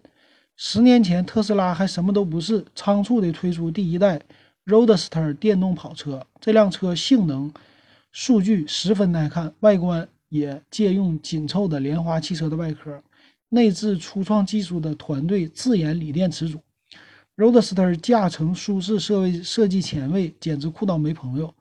[0.57, 4.21] 十年前，特斯拉还什么都不是，仓促地推出第一代
[4.67, 6.25] Roadster 电动跑车。
[6.41, 7.53] 这辆车性能、
[8.13, 13.03] 数据十分耐看，外观也借用紧凑的莲花汽车的外壳。
[13.49, 16.61] 内置初创技术的团队自研锂电池组。
[17.37, 21.53] Roadster 驾乘舒适，设备设计前卫，简直酷到没朋友。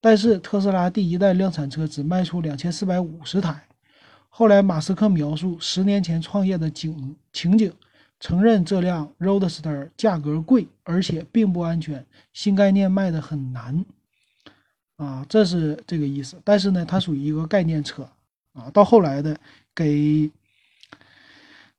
[0.00, 3.62] 但是，特斯拉第一代量产车只卖出两千四百五十台。
[4.30, 7.70] 后来，马斯克描述十年前创业的景情景。
[8.20, 12.04] 承认这辆 Roadster 价格贵，而且并不安全。
[12.32, 13.84] 新概念卖的很难
[14.96, 16.36] 啊，这是这个意思。
[16.44, 18.06] 但是呢，它属于一个概念车
[18.52, 18.70] 啊。
[18.72, 19.36] 到后来的
[19.74, 20.30] 给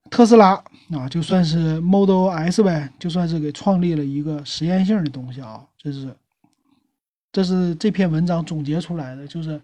[0.10, 5.64] 特斯拉啊，就算是 Model S 呗，就算是给创立了一个实验性的东西啊。
[5.78, 6.16] 这是
[7.32, 9.62] 这是这篇文章总结出来的，就是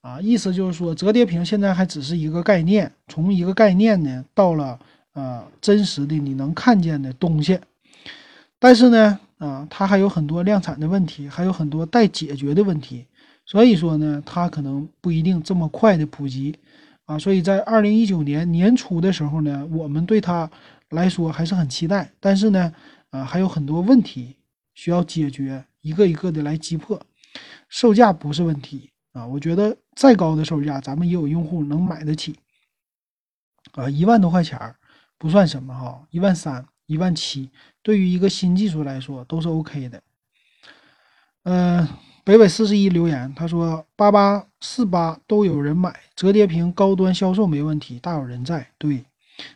[0.00, 4.78] 啊，意思就是说，折叠屏现在还只是一个概念，从一个概念呢，到了
[5.14, 7.58] 呃真实的你能看见的东西，
[8.58, 9.18] 但是呢。
[9.38, 13.04] 啊，它还有很多量产的问题，还有很多待解决的问题，
[13.44, 16.56] 所以说呢，它可能不一定这么快的普及
[17.04, 17.18] 啊。
[17.18, 20.50] 所以在二零一九年年初的时候呢，我们对它
[20.90, 22.72] 来说还是很期待，但是呢，
[23.10, 24.36] 啊，还有很多问题
[24.72, 26.98] 需要解决，一个一个的来击破。
[27.68, 32.38] 售价不是问题啊，我觉得再高的售价，咱们也有用户能买得起
[33.72, 34.58] 啊，一万多块钱
[35.18, 36.66] 不算什么哈，一万三。
[36.86, 37.48] 一万七，
[37.82, 40.02] 对于一个新技术来说都是 OK 的。
[41.44, 41.88] 嗯，
[42.24, 48.68] 北纬四十一留言，他说八八四八都有人买，折叠屏高端销售没问题，大有人在。
[48.76, 49.02] 对，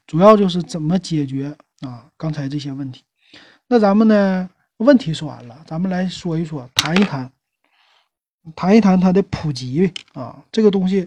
[0.07, 3.05] 主要就是怎么解决啊刚才这些问题。
[3.67, 7.31] 那咱们呢，问题说完了，咱们来说一说，谈一谈，
[8.57, 10.43] 谈一谈它的普及啊。
[10.51, 11.07] 这个东西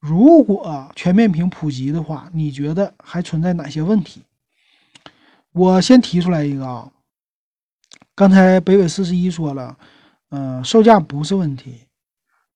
[0.00, 4.22] 如果全面屏普及的话，你觉得还存在哪些问题？
[5.52, 6.90] 我先提出来一个啊，
[8.14, 9.76] 刚才北纬四十一说了，
[10.30, 11.82] 嗯，售价不是问题。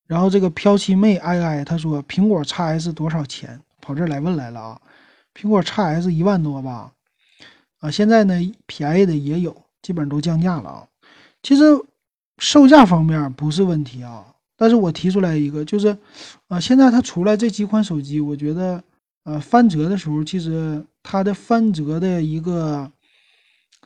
[0.06, 3.60] 然后这个飘七妹 ii 他说苹果 x S 多少钱？
[3.80, 4.80] 跑这来问来了啊，
[5.34, 6.92] 苹果 x S 一万多吧？
[7.80, 10.88] 啊，现在呢便宜的也有，基本上都降价了啊。
[11.42, 11.62] 其实
[12.38, 15.96] 售价方面不是问题啊，但是我提出来一个，就是
[16.48, 18.82] 啊，现在它出来这几款手机，我觉得。
[19.26, 22.92] 呃，翻折的时候，其实它的翻折的一个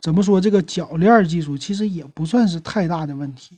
[0.02, 0.40] 怎么说？
[0.40, 3.56] 这个铰链技术其实也不算是太大的问题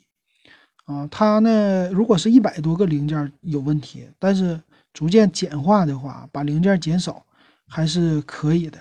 [0.85, 1.09] 啊。
[1.11, 4.61] 它呢，如果是一百多个零件有问题，但是
[4.93, 7.25] 逐渐简化的话，把零件减少
[7.67, 8.79] 还是可以的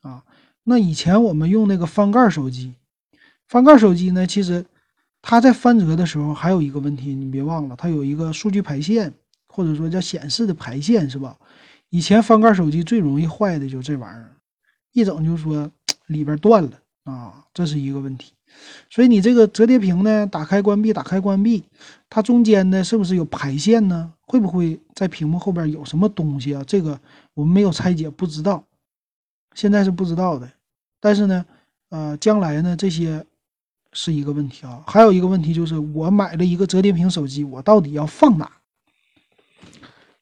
[0.00, 0.24] 啊。
[0.64, 2.74] 那以前我们用那个翻盖手机，
[3.46, 4.66] 翻盖手机呢，其实
[5.22, 9.14] 它在翻折的时候还有一个问题，你别忘了，它有一个数据排线，
[9.48, 11.38] 或者说叫显示的排线，是吧？
[11.90, 14.36] 以前翻盖手机最容易坏的就这玩意儿，
[14.92, 15.70] 一整就说
[16.08, 16.70] 里边断了
[17.04, 18.32] 啊，这是一个问题。
[18.90, 21.64] 所以你这个折叠屏呢，打开关闭，打开关闭，
[22.10, 24.12] 它中间呢是不是有排线呢？
[24.26, 26.62] 会不会在屏幕后边有什么东西啊？
[26.66, 27.00] 这个
[27.34, 28.64] 我们没有拆解，不知道，
[29.54, 30.50] 现在是不知道的。
[31.00, 31.46] 但是呢，
[31.90, 33.24] 呃，将来呢这些
[33.92, 34.82] 是一个问题啊。
[34.86, 38.50] 还有一个问题就是，我买了一个折叠屏手机，我到底要放哪？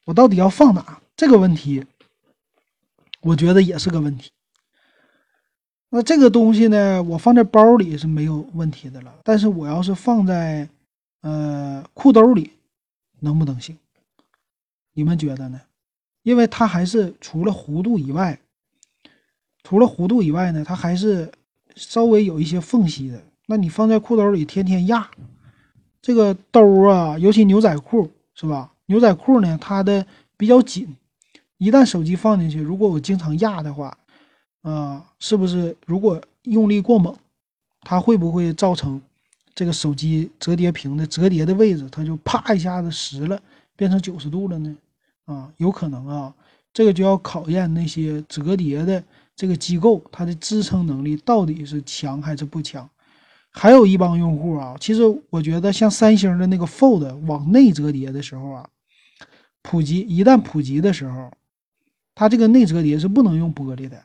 [0.05, 1.01] 我到底要放哪？
[1.15, 1.85] 这个问题，
[3.21, 4.31] 我觉得也是个问题。
[5.89, 9.13] 那这个东西呢，我放在包里是没有问题的了。
[9.23, 10.67] 但是我要是放在
[11.21, 12.53] 呃裤兜里，
[13.19, 13.77] 能不能行？
[14.93, 15.61] 你们觉得呢？
[16.23, 18.39] 因为它还是除了弧度以外，
[19.63, 21.31] 除了弧度以外呢，它还是
[21.75, 23.21] 稍微有一些缝隙的。
[23.51, 25.11] 那你放在裤兜里天天压，
[26.01, 28.71] 这个兜啊，尤其牛仔裤是吧？
[28.85, 30.95] 牛仔裤呢，它的比较紧。
[31.57, 33.97] 一旦手机放进去，如果我经常压的话，
[34.61, 37.13] 啊，是不是如果用力过猛，
[37.81, 39.01] 它会不会造成
[39.53, 43.37] 这个手机折叠屏的折叠的位置，它就啪一下子实了，
[43.75, 44.73] 变成九十度了呢？
[45.25, 46.33] 啊，有可能啊，
[46.71, 49.03] 这个就要考验那些折叠的
[49.35, 52.89] 这个机构，它的支撑能力到底是强还是不强？
[53.51, 58.69] 还有一帮用户啊，其实我觉得像三星的那个 Fold 往内折叠的时候啊，
[59.61, 61.31] 普及一旦普及的时候。
[62.13, 63.97] 它这个内折叠是不能用玻璃的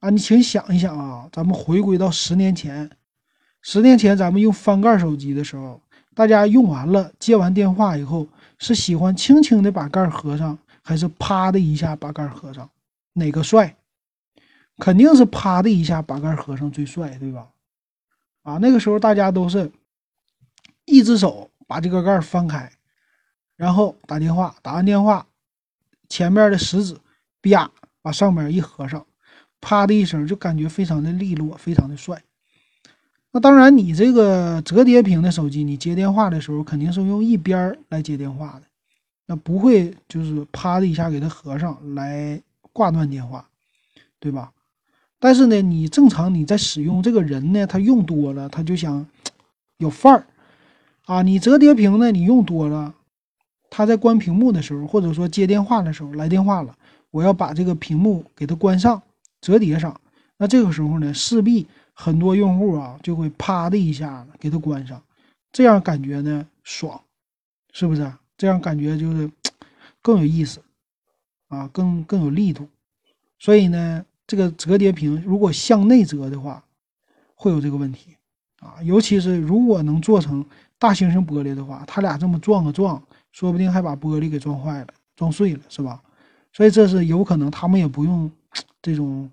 [0.00, 0.08] 啊！
[0.08, 2.90] 你请想一想啊，咱们回归到十年前，
[3.60, 5.80] 十年前咱们用翻盖手机的时候，
[6.14, 8.26] 大家用完了接完电话以后，
[8.58, 12.68] 是喜欢轻轻的把盖合上，还是啪的一下把盖合上？
[13.12, 13.76] 哪个帅？
[14.78, 17.46] 肯定是啪的一下把盖合上最帅，对吧？
[18.42, 19.70] 啊，那个时候大家都是
[20.84, 22.72] 一只手把这个盖翻开，
[23.56, 25.26] 然后打电话，打完电话，
[26.08, 26.96] 前面的食指。
[27.42, 27.70] 啪，
[28.02, 29.06] 把上面一合上，
[29.62, 32.22] 啪的一声，就感觉非常的利落，非常的帅。
[33.30, 38.66] 那当然，你这个折叠屏的手机，你接电话的时候肯定是用一边来接电话的，
[39.24, 42.38] 那不会就是啪的一下给它合上来
[42.74, 43.48] 挂断电话，
[44.18, 44.52] 对吧？
[45.20, 49.06] 但是呢，你正常你在使用这个人呢，他用多了，他就想
[49.76, 50.26] 有范儿
[51.04, 51.22] 啊。
[51.22, 52.94] 你折叠屏呢，你用多了，
[53.68, 56.74] 他在关屏幕的时候，或者说接电话的时候来电话了。
[57.10, 59.02] 我要把这个屏幕给它关上，
[59.40, 60.00] 折叠上。
[60.38, 65.02] 那这个时候呢，势必很多用户啊就会啪的一下给它关上，
[65.52, 66.98] 这样感觉呢爽
[67.72, 68.10] 是不是？
[68.38, 69.30] 这样感觉就是
[70.00, 70.62] 更有意思
[71.48, 72.66] 啊，更更有力度。
[73.38, 76.62] 所以呢，这个折叠屏如果向内折的话，
[77.34, 78.14] 会有这个问题
[78.60, 78.76] 啊。
[78.84, 80.46] 尤其是如果能做成
[80.78, 83.02] 大猩猩玻璃的话，它俩这么撞个撞，
[83.32, 86.00] 说不定还把玻璃给撞坏了、撞碎了，是吧？
[86.52, 88.30] 所以这是有可能，他们也不用
[88.80, 89.28] 这种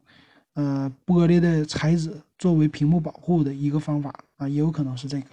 [0.55, 5.27] 呃玻璃的材质作为屏幕保护的一个方法啊，也有可能是这个。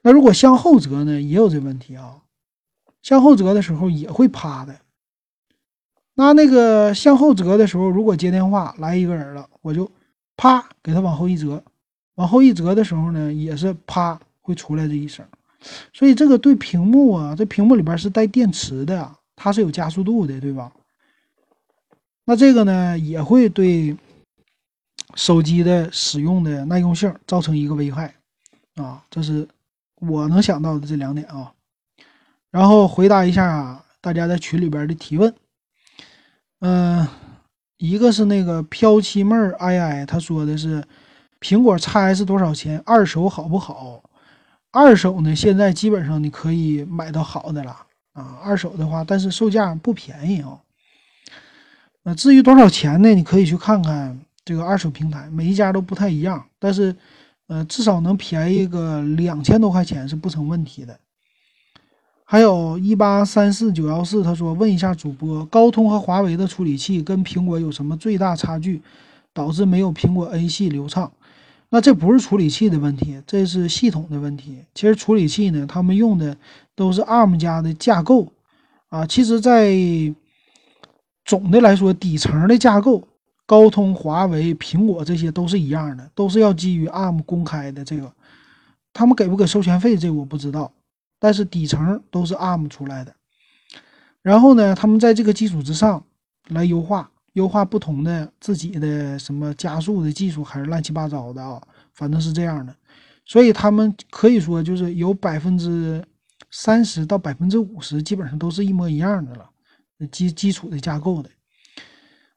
[0.00, 2.16] 那如果向后折呢，也有这问题啊。
[3.02, 4.74] 向后折的时候也会趴的。
[6.20, 9.90] 那那个向后折的时候，如果接电话来一个人了，我就
[10.36, 11.62] 啪给他往后一折，
[12.16, 15.24] 往后一折的时候呢，也是啪会出来这一声。
[15.94, 20.70] 所以这个对屏幕啊，这屏幕里边是带电池的，它是有加速度的，对吧？
[22.26, 23.96] 那这个呢，也会对
[25.14, 28.14] 手机的使用的耐用性造成一个危害
[28.74, 29.02] 啊。
[29.08, 29.48] 这是
[30.00, 31.50] 我能想到的这两点啊。
[32.50, 35.34] 然后回答一下大家在群里边的提问。
[36.60, 37.06] 嗯，
[37.78, 40.84] 一个是那个飘七妹儿 i i，他说的是
[41.40, 42.82] 苹果 x S 多少钱？
[42.84, 44.02] 二手好不好？
[44.70, 47.74] 二手呢，现在基本上你可以买到好的了
[48.12, 48.38] 啊。
[48.42, 50.60] 二手的话，但是售价不便宜啊。
[52.02, 53.14] 那至于多少钱呢？
[53.14, 56.94] 你可以去看看这个二手平台，每一家都不太一样，但是
[57.48, 60.98] 呃，至少能便宜个两千多块钱是不成问题的。
[62.30, 68.80] 还有一八三四九幺四，他说问一下主播，高通和华为的处理器跟苹果有什么最大差距，
[69.34, 71.10] 导致没有苹果 A 系流畅？
[71.70, 74.58] 那这不是处理器的问题，这是系统的问题。
[74.76, 76.36] 其实处理器呢，他们用的
[76.76, 78.28] 都是 ARM 家的架构
[78.90, 79.04] 啊。
[79.04, 79.74] 其实，在
[81.24, 83.02] 总的来说，底层的架构，
[83.44, 88.12] 高通、华为、苹果这些都是一样的，都是要基于 ARM 公开的这个。
[88.92, 90.70] 他们给不给授权费，这我不知道。
[91.22, 93.14] 但是底层都是 ARM 出来的，
[94.22, 96.02] 然后呢，他们在这个基础之上
[96.48, 101.60] 来优化，优化不同的自己的什么加速的技术，还是乱七八糟的啊，
[101.92, 102.74] 反正是这样的。
[103.26, 106.02] 所以他们可以说就是有百分之
[106.50, 109.46] 三十到百分之五十，基本上都是一模一样的了，
[110.10, 111.28] 基基础的架构的。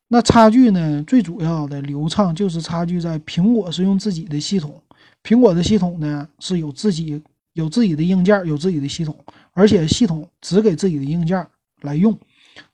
[0.10, 4.84] 那差距呢，最主要的流畅就是差距在苹果是用自己的系统，
[5.24, 7.24] 苹果的系统呢是有自己。
[7.54, 9.18] 有自己的硬件，有自己的系统，
[9.54, 11.47] 而且系统只给自己的硬件
[11.82, 12.18] 来用，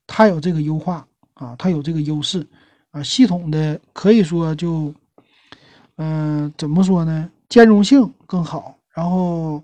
[0.07, 1.05] 它有这个优化
[1.36, 2.45] 啊，它有这个优势
[2.91, 3.03] 啊。
[3.03, 4.93] 系统的可以说就，
[5.97, 7.30] 嗯，怎么说呢？
[7.49, 9.63] 兼容性更好，然后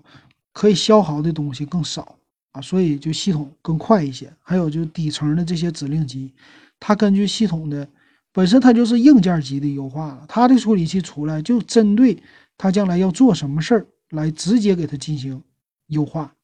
[0.52, 2.16] 可以消耗的东西更少
[2.52, 4.32] 啊，所以就系统更快一些。
[4.42, 6.34] 还有就底层的这些指令集，
[6.78, 7.88] 它根据系统的
[8.32, 10.24] 本身，它就是硬件级的优化了。
[10.28, 12.22] 它的处理器出来就针对
[12.58, 13.86] 它将来要做什么事儿。
[14.10, 15.42] 来直接给它进行
[15.86, 16.34] 优化。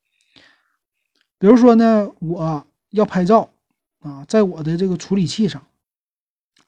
[1.38, 3.50] 比如说呢，我要拍照
[4.00, 5.64] 啊，在我的这个处理器上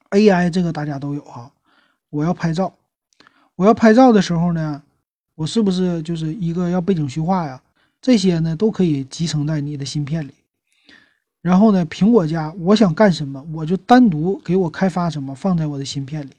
[0.09, 1.51] ，AI 这个大家都有哈。
[2.09, 2.75] 我要拍照，
[3.55, 4.83] 我要拍照的时候呢，
[5.35, 7.61] 我是不是就是一个要背景虚化呀？
[8.01, 10.33] 这些呢都可以集成在你的芯片里。
[11.41, 16.31] 然后呢，苹果家我想干什么，我就单独给我开发什么放在我的芯片里。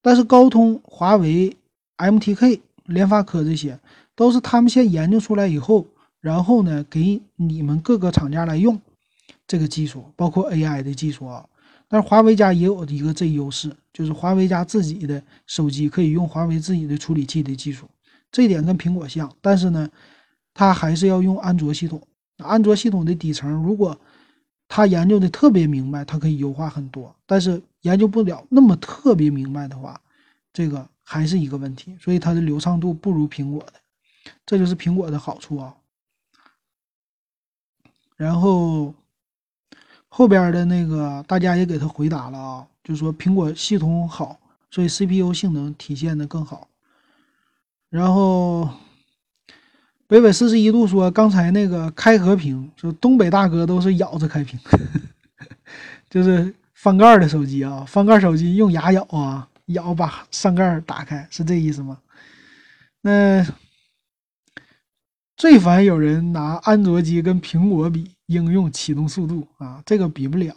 [0.00, 1.56] 但是高通、华为、
[1.98, 2.60] MTK。
[2.90, 3.78] 联发科这些
[4.14, 5.86] 都是他们先研究出来以后，
[6.20, 8.80] 然后呢给你们各个厂家来用
[9.46, 11.46] 这个技术，包括 AI 的技术啊。
[11.88, 17.88] 但是华为家也有一个这优势，就是华为家自己的手机可以用华为自己的处理器的技术，
[18.30, 19.30] 这一点跟苹果像。
[19.40, 19.88] 但是呢，
[20.52, 22.00] 它还是要用安卓系统。
[22.38, 23.98] 安卓系统的底层，如果
[24.68, 27.14] 他研究的特别明白，它可以优化很多。
[27.26, 30.00] 但是研究不了那么特别明白的话，
[30.52, 30.88] 这个。
[31.12, 33.72] 还是一个问题，所以它的流畅度不如苹果的，
[34.46, 35.74] 这就是苹果的好处啊。
[38.16, 38.94] 然后
[40.06, 44.38] 后边的那个大家也给他回答了啊，就说苹果系统好，
[44.70, 46.68] 所以 CPU 性能体现的更好。
[47.88, 48.70] 然后
[50.06, 54.60] 北纬四十一度说，刚才那个开合屏，说东北大哥都是咬着开屏，
[56.08, 59.48] 就是翻盖的手机啊，翻盖手机用牙咬啊。
[59.72, 61.98] 咬把上盖打开是这意思吗？
[63.00, 63.44] 那
[65.36, 70.54] 最烦有人拿安卓机跟苹果比应用启动速度啊，这个比不了，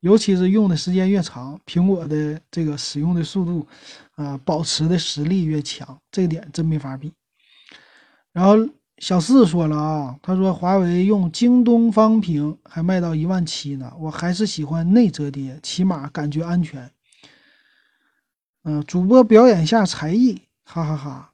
[0.00, 3.66] 尤其是用的时间越长，苹果的这个使用的速度
[4.14, 7.12] 啊，保持的实力越强，这点真没法比。
[8.32, 8.56] 然后
[8.98, 16.88] 小四说了啊，他说华为用京东方屏还卖到一万七呢，我还是喜欢内折叠，起码感觉安全。
[18.64, 21.30] 嗯，主播表演下才艺，哈哈哈。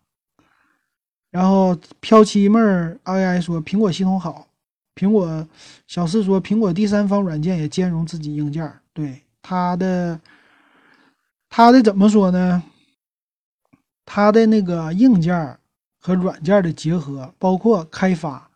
[1.30, 4.48] 然后飘七妹儿 AI 说苹果系统好，
[4.96, 5.46] 苹果
[5.86, 8.72] 小四说，苹果第三方软件也兼容自己硬件。
[8.92, 10.20] 对它的，
[11.48, 12.62] 它的怎么说呢？
[14.04, 15.56] 它的那个硬件
[16.00, 18.50] 和软件的结合，包括开发，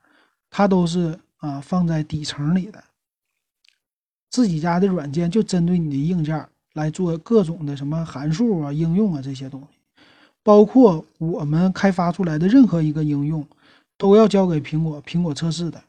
[0.50, 2.82] 它都是啊放在底层里的。
[4.30, 9.78] 自己家的软件就针对你的硬件来做各种的什么函数啊、应用啊这些东西，
[10.42, 13.44] 包括我们开发出来的任何一个应用，
[13.96, 15.82] 都要交给苹果，苹果测试的。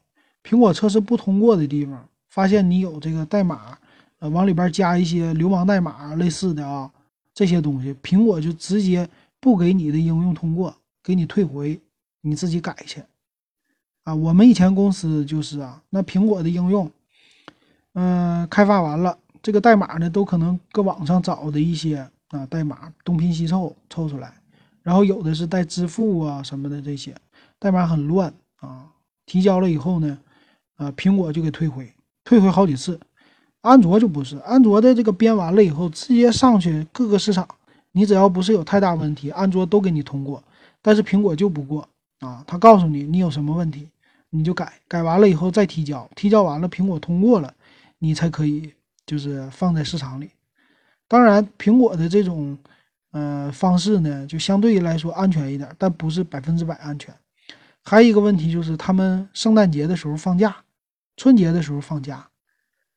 [0.44, 3.78] 苹果测试不通过的地方，发现你有这个代码，
[4.20, 6.90] 呃，往里边加一些流氓代码类似的啊，
[7.34, 9.10] 这些东西，苹果就直接
[9.40, 11.80] 不给你的应用通过，给你退回，
[12.22, 13.02] 你自己改去。
[14.04, 16.92] 啊，我们以前公司就是啊，那苹果的应用。
[17.94, 21.98] 嗯，开发完了，这个代码呢，都可能搁网上找的一些
[22.30, 24.34] 啊代码，东拼西凑凑出来，
[24.82, 27.16] 然后有的是带支付啊什么的这些
[27.60, 28.88] 代码很乱啊。
[29.28, 30.18] 提交了以后呢，
[30.78, 31.94] 啊，苹果就给退回，
[32.24, 33.00] 退回好几次。
[33.62, 37.48] 安卓就不是，安卓的这个编完了以后，直接上去各个市场，
[37.92, 40.44] 你只要不是有太大问题，安卓都给你通过。
[40.82, 41.88] 但是苹果就不过
[42.22, 43.88] 啊，他告诉你你有什么问题，
[44.32, 47.54] 你就改，改完了以后再提交，提交完了苹果通过了。
[48.00, 48.74] 你才可以
[49.06, 50.32] 就是放在市场里，
[51.08, 52.58] 当然苹果的这种
[53.12, 57.14] 呃方式呢，就相对来说安全一点，但不是百分之百安全。
[57.84, 60.56] 还有一个问题就是，他们圣诞节的时候放假，
[61.18, 62.28] 春节的时候放假，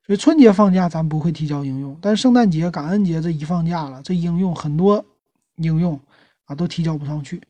[0.06, 5.04] 所以春节放假咱不会提交应用，但是圣诞节、感恩节这一放假了，这应用很多
[5.56, 6.00] 应用
[6.46, 7.42] 啊都提交不上去。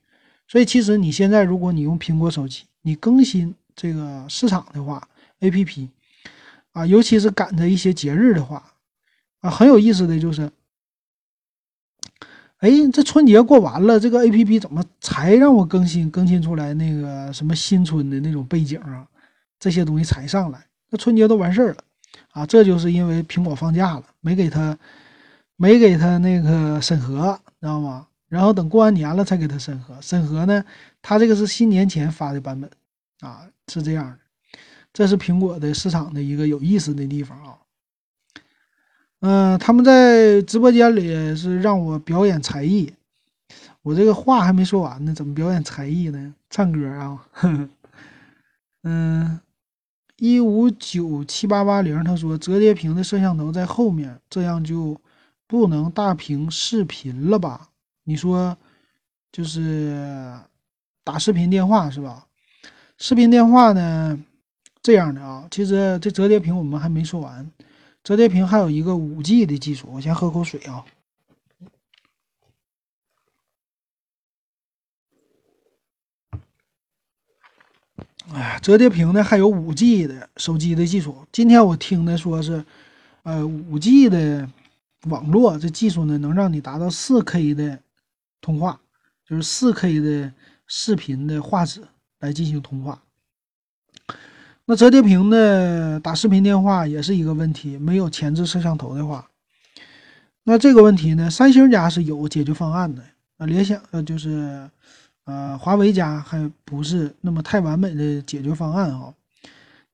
[0.48, 5.08] 所以其实你现在如果你用苹果手机，你更新这个市场的话
[5.40, 5.88] ，APP。
[6.72, 8.72] 啊，尤其是赶着一些节日的话，
[9.40, 10.50] 啊，很有意思的就是，
[12.58, 19.06] 哎，这春节过完了，这个 A P P 怎么才让我更新更新出来那个什么新春的那种背景啊？
[19.58, 21.78] 这些东西才上来，那春节都完事儿了，
[22.30, 24.78] 啊，这就是因为苹果放假了，没给他
[25.56, 28.06] 没给他那个审核，知道吗？
[28.28, 30.64] 然后等过完年了才给他审核，审核呢，
[31.00, 32.70] 他这个是新年前发的版本，
[33.20, 34.18] 啊，是这样的。
[34.92, 37.58] 这是苹果的市场的一个有意思的地方啊，
[39.20, 42.92] 嗯，他们在直播间里是让我表演才艺，
[43.82, 46.34] 我这个话还没说完呢，怎么表演才艺呢？
[46.50, 47.26] 唱歌啊，
[48.82, 49.40] 嗯，
[50.16, 55.00] 一五九七八八零，他说折叠屏的摄像头在后面，这样就
[55.46, 57.68] 不能大屏视频了吧？
[58.04, 58.56] 你说
[59.30, 60.34] 就是
[61.04, 62.26] 打视频电话是吧？
[62.96, 64.18] 视频电话呢？
[64.88, 67.46] 这样的啊，其实这折叠屏我们还没说完，
[68.02, 69.86] 折叠屏还有一个五 G 的技术。
[69.92, 70.82] 我先喝口水啊。
[78.32, 81.26] 哎，折叠屏呢还有五 G 的手机的技术。
[81.30, 82.64] 今天我听的说是，
[83.24, 84.48] 呃，五 G 的
[85.02, 87.78] 网络这技术呢，能让你达到四 K 的
[88.40, 88.80] 通话，
[89.26, 90.32] 就是四 K 的
[90.66, 91.86] 视频的画质
[92.20, 93.02] 来进行通话。
[94.70, 99.26] 那折叠屏的打视频电话也是一个问题，没有前置摄像头的话，
[100.44, 103.02] 那这个问题呢，三星家是有解决方案的，
[103.38, 104.68] 啊，联想呃就是，
[105.24, 109.14] 呃，华为家还不是那么太完美的解决方案啊。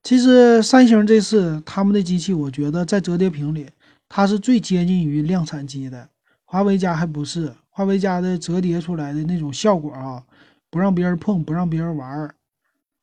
[0.03, 3.69] 其实三星这次他们的机器，我觉得在折叠屏里，
[4.09, 6.09] 它是最接近于量产机的，
[6.43, 10.21] 华为家还不是，华为家的折叠出来的那种效果啊，
[10.69, 12.35] 不让别人碰，不让别人玩儿，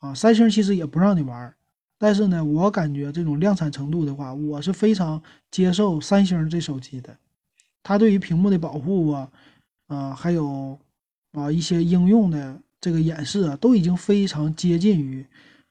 [0.00, 1.54] 啊，三星其实也不让你玩儿。
[2.02, 5.22] 但是呢，我感觉这种量产程度的话，我是非常
[5.52, 7.16] 接受三星这手机的。
[7.80, 9.30] 它对于屏幕的保护啊，
[9.86, 10.76] 啊，还有
[11.30, 15.24] 啊一些应用的这个演示啊，都已经非常接近于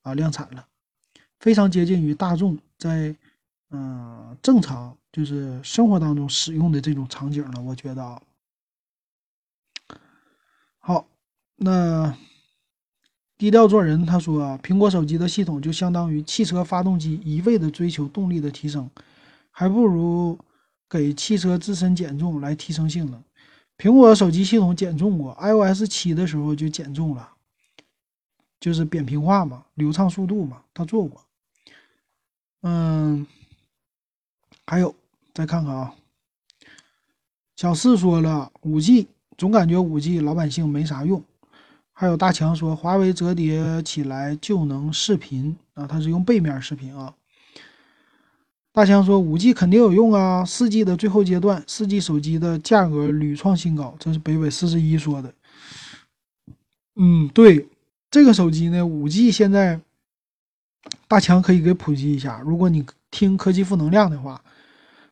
[0.03, 0.65] 啊量产了，
[1.41, 3.13] 非常接近于大众在
[3.71, 7.61] 嗯正常就是生活当中使用的这种场景了。
[7.61, 8.21] 我觉得啊，
[10.79, 11.05] 好，
[11.57, 12.15] 那。
[13.41, 18.87] 低调做人，他说啊：“苹果手机的系统就相当于汽车发动机，一味的追求动力的提升，
[19.49, 20.37] 还不如
[20.87, 23.19] 给汽车自身减重来提升性能。
[23.79, 27.27] 苹果手机系统减重过，iOS 七的时候就减重了，
[28.59, 31.19] 就是扁平化嘛，流畅速度嘛，他做过。
[32.61, 33.25] 嗯，
[34.67, 34.93] 还有
[35.33, 35.95] 再看看啊，
[37.55, 41.23] 小四说了，五 G 总感觉五 G 老百姓没啥用。”
[42.01, 47.13] 还有大强说，华为折叠起来就能视频啊，它是用背面视频啊。
[48.71, 53.95] 大强说，五 G 肯定有用啊，四 G 的最后阶段，四 G 手机的价格屡创新高。
[53.99, 55.31] 这是北纬四十一说的。
[56.95, 57.67] 嗯，对，
[58.09, 59.79] 这个手机呢，五 G 现在
[61.07, 62.41] 大强可以给普及一下。
[62.43, 64.43] 如果你听科技负能量的话，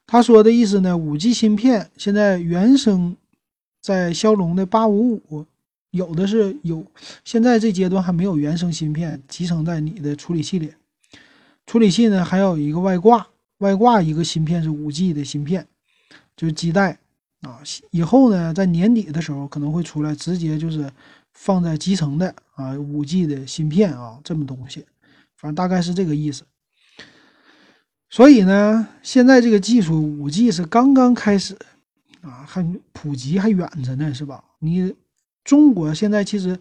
[0.07, 3.15] 他说的意思呢，五 G 芯片现在原生
[3.79, 5.45] 在骁龙的八五五，
[5.91, 6.85] 有的是有，
[7.23, 10.73] 现在这阶段还没有原生芯片集成在你的处理器里。
[11.65, 13.27] 处理器呢，还有一个外挂，
[13.59, 15.67] 外挂一个芯片是五 G 的芯片，
[16.35, 16.99] 就是基带
[17.41, 17.61] 啊。
[17.91, 20.91] 以后呢，在年底的时候可能会出来，直接就是
[21.33, 24.85] 放在集成的啊五 G 的芯片啊，这么东西。
[25.35, 26.43] 反正大概是这个意思，
[28.09, 31.57] 所以呢，现在这个技术五 G 是刚刚开始
[32.21, 32.61] 啊，还
[32.91, 34.43] 普及还远着呢，是吧？
[34.59, 34.93] 你
[35.49, 36.59] 中国现在其实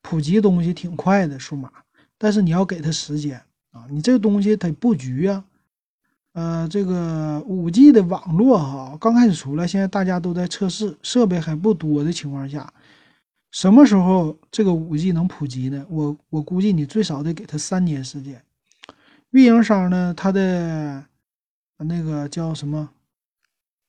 [0.00, 1.68] 普及东西挺快的，数码，
[2.16, 5.44] 但是你要给它时间啊，你这个东西得布局啊。
[6.34, 12.72] 呃，这个五 G 的网络哈，刚开始出来，现在大家都在测试，设备还不多的情况下。
[13.50, 15.84] 什么时候这个五 G 能普及呢？
[15.90, 18.40] 我我估计你最少得给他三年时间。
[19.30, 21.04] 运营商呢，他的
[21.78, 22.88] 那个叫什么？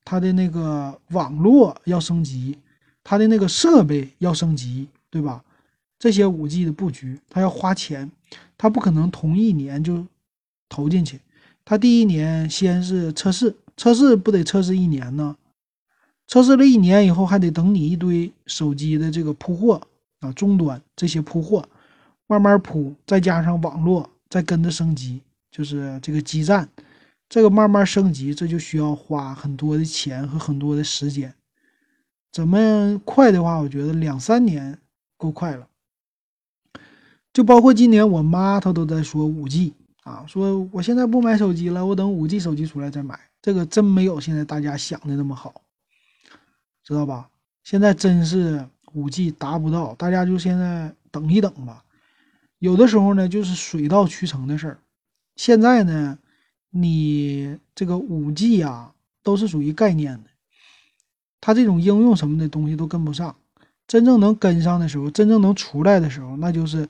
[0.04, 2.58] 他的那个网络要升级，
[3.10, 5.44] 他的那个设备要升级，对吧？
[5.98, 8.12] 这些五 G 的布局，他要花钱，
[8.56, 10.06] 他不可能同一年就
[10.70, 11.20] 投进去。
[11.66, 15.36] 他第一年先是测试，测试不得测试一年呢？
[16.28, 19.82] 测试了一年以后，还得等你一堆手机的这个铺货
[20.20, 21.68] 啊，终端这些铺货
[22.28, 26.70] 慢慢铺，再加上网络再跟着升级，就是这个基站，
[27.28, 31.34] 这个慢慢升级，这就需要花很多的钱和很多的时间。
[32.32, 34.78] 怎么快的话，我觉得两三年
[35.18, 35.68] 够快了。
[37.34, 39.74] 就包括今年我妈她都在说五 G
[40.04, 43.20] 啊，说我现在不买手机了，我等五 G 手机出来再买。
[43.42, 45.62] 这个真没有现在大家想的那么好。
[46.84, 47.30] 知道吧？
[47.64, 51.84] 现在真是五 G 达不到，大家就现在等一等吧。
[52.58, 54.80] 有的时候呢，就是水到渠成的事儿。
[55.36, 56.18] 现在呢，
[56.72, 60.29] 你这个五 G 啊，都是属于概念的，
[61.42, 63.36] 它这种应用什么的东西都跟不上。
[63.88, 66.88] 真正能跟上的时候，真正能出来的时候，那就是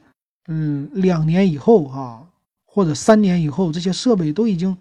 [0.47, 2.28] 嗯，两年以后哈，
[2.66, 4.78] 或者三年以后，这些设备都已经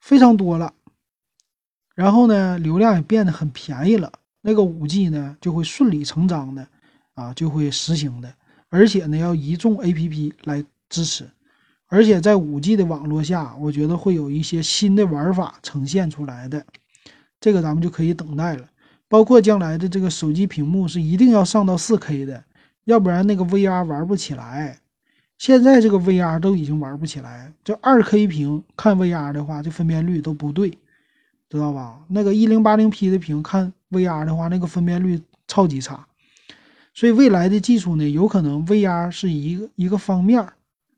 [0.00, 0.74] 非常多了，
[1.94, 4.12] 然后呢，流量也变得很便宜了。
[4.42, 6.68] 那个五 G 呢，就会顺理成章的
[7.14, 8.34] 啊，就会实行的，
[8.68, 11.26] 而且呢，要一众 APP 来支持，
[11.86, 16.66] 而且在五 G 的网络下，我觉得会有一些新的玩法呈现出来的，
[17.40, 18.68] 这个咱们就可以等待了。
[19.08, 22.44] 包括将来的这个手机屏幕是一定要上到 4K 的，
[22.84, 24.80] 要不然那个 VR 玩不起来。
[25.38, 30.78] 现在这个 VR 都已经玩不起来，这 2K 屏看 VR 的话，这分辨率都不对。
[31.48, 32.00] 知道吧？
[32.08, 36.04] 那个一零八零 P 的屏看 VR 的话，那个分辨率超级差。
[36.92, 40.44] 所以未来的技术呢，有可能 VR 是一个一个方面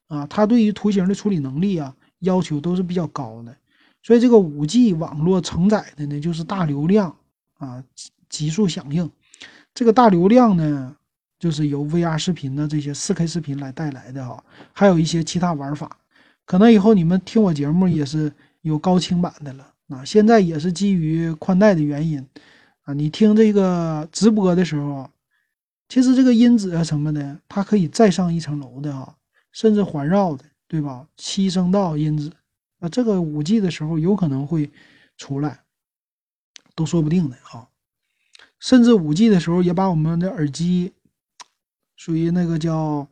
[0.07, 3.55] 啊，它对于图形的处理能力啊要求都是比较高的。
[4.03, 7.15] 所以这个五 G 网络承载的呢，就是大流量
[7.59, 7.85] 啊，
[8.29, 9.09] 急速响应。
[9.75, 10.97] 这个大流量呢，
[11.39, 14.43] 就是由 VR 视频的这些四 K 视频来带来的哈，
[14.73, 15.99] 还有一些其他玩法。
[16.45, 18.33] 可能以后你们听我节目也是
[18.63, 19.75] 有高清版的了。
[19.89, 22.27] 啊，现在也是基于宽带的原因，
[22.83, 25.09] 啊，你听这个直播的时候，
[25.89, 29.17] 其实这个音质啊什么的，它可以再上一层楼的哈，
[29.51, 31.07] 甚至环绕的，对吧？
[31.17, 32.31] 七声道音质，
[32.81, 34.71] 啊，这个五 G 的时候有可能会
[35.17, 35.61] 出来，
[36.79, 37.67] 都说不定的啊。
[38.61, 40.93] 甚至五 G 的时候也把我们的耳机
[41.97, 43.09] 属于那个叫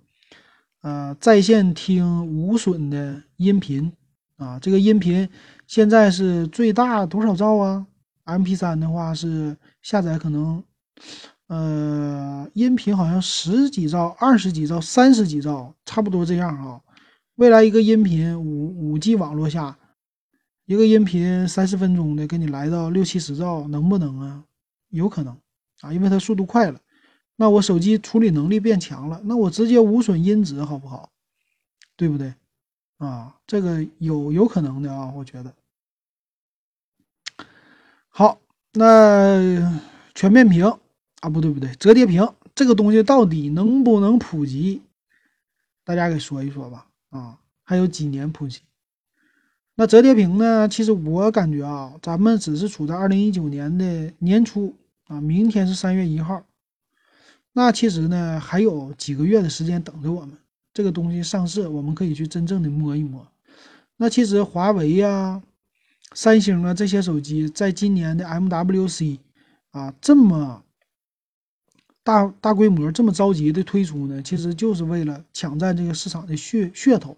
[0.82, 3.92] 呃在线听无损的音频
[4.36, 5.28] 啊，这个音频。
[5.66, 7.86] 现在是最大多少兆啊
[8.24, 10.62] ？MP3 的话是下载可能，
[11.48, 16.80] 呃，音频好像十几兆、二十几兆、三十几兆，差不多这样啊。
[17.34, 19.76] 未来一个音频五五 G 网络下，
[20.66, 24.44] 一个音频三十分钟的给你来到六七十兆，能不能啊？
[24.88, 25.36] 有可能
[25.80, 26.80] 啊，因为它速度快了。
[27.36, 31.12] 那我手机处理能力变强了，那我直接无损音质好不好？
[31.96, 32.34] 对不对？
[32.98, 35.54] 啊，这个有有可能的啊，我觉得。
[38.08, 38.40] 好，
[38.72, 39.80] 那
[40.16, 40.66] 全面屏
[41.20, 44.82] 啊，不对不对，折叠屏这个东西到底能不能普及？
[45.84, 46.88] 大家给说一说吧。
[47.10, 48.62] 啊，还有几年普及？
[49.78, 50.66] 那折叠屏呢？
[50.66, 54.74] 其实我感觉啊，咱们只是处在二零一九年的年初
[55.06, 56.46] 啊，明天是三月一号，
[57.52, 60.30] 那其实呢还有几个月的时间等着我们。
[60.72, 63.26] 这个东西上市，我们可以去真正的摸一摸。
[63.98, 65.42] 那其实华为呀、
[66.14, 69.18] 三星啊这些手机，在今年的 MWC
[69.72, 70.64] 啊这么
[72.02, 77.14] 大大规模、这么着急的推出呢，其实就是为了抢占这个市场的噱噱头。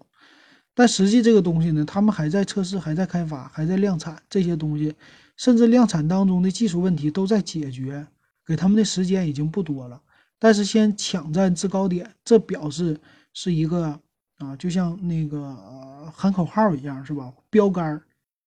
[0.79, 4.95] 但实际这个东西呢，他们还在测试，还在开发，还在量产这些东西，
[5.35, 8.07] 甚至量产当中的技术问题都在解决，
[8.45, 10.01] 给他们的时间已经不多了。
[10.39, 12.97] 但是先抢占制高点，这表示
[13.33, 13.99] 是一个
[14.37, 17.29] 啊，就像那个喊口号一样，是吧？
[17.49, 18.01] 标杆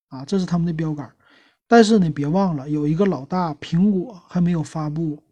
[0.08, 1.14] 啊，这是他们的标杆。
[1.68, 5.22] 但是呢，别忘了有一个老大，苹果还没有发布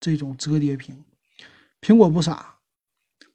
[0.00, 1.04] 这种折叠屏。
[1.80, 2.57] 苹果不傻。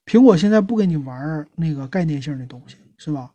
[0.06, 3.32] 苹果现在不给你玩那个概念性的东西，是吧？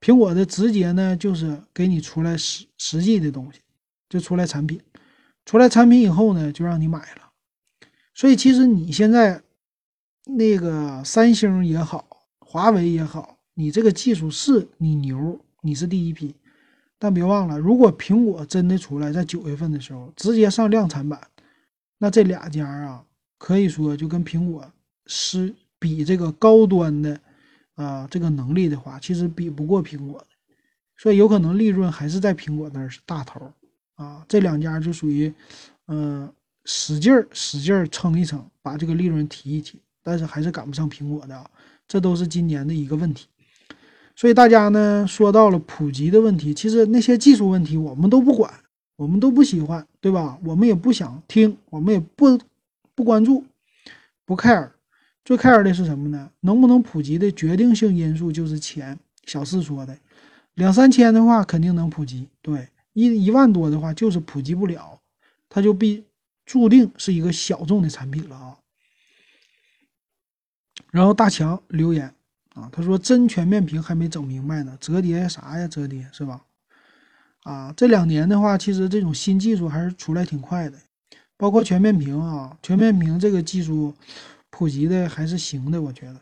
[0.00, 3.60] 苹果的直接呢，就是给你出来实实际的东西，
[4.08, 4.80] 就出来产品，
[5.46, 7.30] 出来产品以后呢，就让你买了。
[8.14, 9.42] 所以其实你现在
[10.26, 16.34] 那个三星也好，华为也好，你这个技术是你牛，你是第一批，
[16.98, 21.18] 但别忘了，如果苹果真的出来在九月份的时候直接上量产版，
[21.96, 23.04] 那这俩家啊，
[23.38, 24.70] 可以说就跟苹果
[25.06, 25.54] 是。
[25.82, 27.20] 比这个高端的，
[27.74, 30.26] 啊，这个能力的话，其实比不过苹果的，
[30.96, 33.52] 所以有可能利润还是在苹果那儿是大头
[33.96, 34.24] 啊。
[34.28, 35.34] 这两家就属于，
[35.88, 36.32] 嗯，
[36.64, 41.50] 使劲儿使劲儿撑一撑，把这个利润提一提，但是还是赶不上苹果的啊。
[41.88, 43.26] 这都是今年的一个问题。
[44.14, 48.52] 所以大家呢说到了普及的问题，其实那些技术问题我们都不管，
[48.96, 50.38] 我们都不喜欢，对吧？
[50.44, 52.38] 我们也不想听，我们也不
[52.94, 53.44] 不关注，
[54.24, 54.71] 不 care。
[55.24, 56.30] 最 care 的是什么呢？
[56.40, 58.98] 能不能普及的决定性因素就是钱。
[59.24, 59.96] 小四说的，
[60.54, 64.98] 两三千的话肯定能普及，对，一一万多的话就是普及不了，
[65.48, 66.04] 它就必
[66.44, 68.58] 注定是一个小众的产品了啊。
[70.90, 72.12] 然后大强留言
[72.54, 75.68] 啊，他说真全面屏还没整明白呢，折叠啥呀？
[75.68, 76.42] 折叠是吧？
[77.44, 80.76] 啊，这两年的话，其实这种新技术还是出来挺快的，
[81.36, 83.94] 包括全面屏啊，全面屏这个技术。
[84.52, 86.20] 普及的还是行的，我觉得。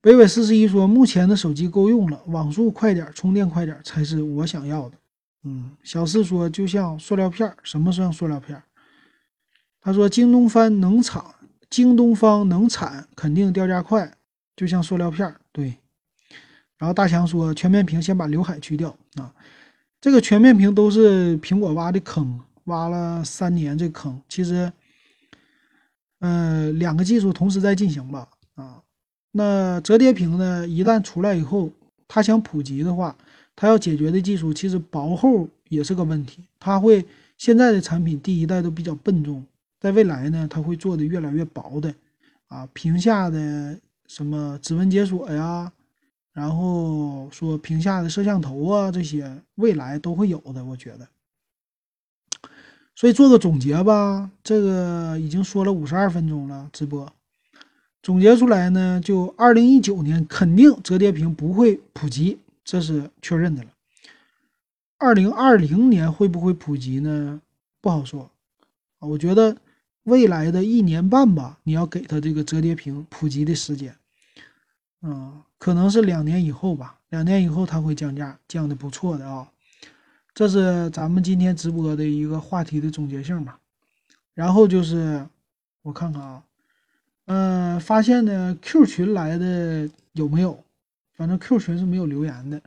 [0.00, 4.96] 北纬四十一说，目前的手机够用了，网速快点，充电快点才是我想要的。
[5.44, 8.60] 嗯，小四说，就像塑料片什么像塑料片
[9.82, 11.22] 他说，京东方能产，
[11.68, 14.10] 京东方能产，肯定掉价快，
[14.56, 15.74] 就像塑料片对。
[16.78, 19.32] 然后大强说，全面屏先把刘海去掉啊，
[20.00, 24.72] 这个全面屏都是苹果挖的坑，挖了三年这坑，其实。
[26.22, 28.28] 嗯，两个技术同时在进行吧。
[28.54, 28.80] 啊，
[29.32, 30.66] 那折叠屏呢？
[30.68, 31.68] 一旦出来以后，
[32.06, 33.16] 它想普及的话，
[33.56, 36.44] 它要解决的技术其实薄厚也是个问题。
[36.60, 37.04] 它会
[37.36, 39.44] 现在的产品第一代都比较笨重，
[39.80, 41.92] 在未来呢，它会做的越来越薄的。
[42.46, 45.72] 啊，屏下的什么指纹解锁呀，
[46.32, 51.08] 然后说屏下的摄像头啊，这些未来都会有的，我觉得。
[52.94, 57.10] 所以做个总结吧，这个已经说了五十二分钟了，直播
[58.02, 63.70] 总结出来呢，就二零一九年肯定折叠屏不会普及，这是确认的了。
[64.98, 67.40] 二零二零年会不会普及呢？
[67.80, 68.30] 不好说
[68.98, 69.08] 啊。
[69.08, 69.56] 我觉得
[70.04, 73.96] 未来的一年半吧，你要给他这个折叠屏普及的时间，
[75.00, 79.48] 嗯，可能是两年以后吧，两年以后它会降价，降的不错的啊。
[80.34, 83.58] 这是咱们今天直播的一个话题的总结性吧，
[84.32, 85.26] 然后就是
[85.82, 86.42] 我看看啊，
[87.26, 90.64] 嗯，发现呢 Q 群来的有没有？
[91.12, 92.62] 反正 Q 群是没有留言的，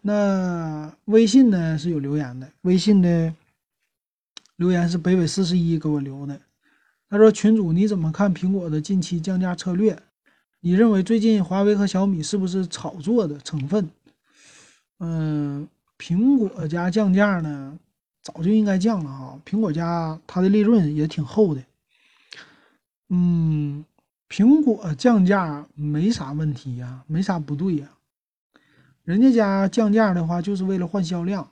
[0.00, 3.34] 那微信呢是有留言的，微信的
[4.56, 6.40] 留言是北纬四十一给我留的，
[7.10, 10.02] 他说群主你怎么看苹果的近期降价策略？
[10.60, 13.90] 你认为最近华为和小米是不是炒作的成分？
[15.00, 15.68] 嗯。
[16.00, 17.78] 苹果家降价呢，
[18.22, 19.38] 早就应该降了哈。
[19.44, 21.62] 苹果家它的利润也挺厚的，
[23.10, 23.84] 嗯，
[24.30, 27.90] 苹果降价没啥问题呀，没啥不对呀。
[29.04, 31.50] 人家家降价的话就是为了换销量，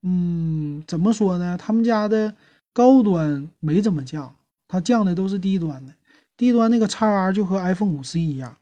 [0.00, 1.58] 嗯，怎么说呢？
[1.58, 2.34] 他们家的
[2.72, 4.34] 高端没怎么降，
[4.66, 5.92] 它降的都是低端的。
[6.38, 8.56] 低端那个 x R 就和 iPhone 五 C 一样，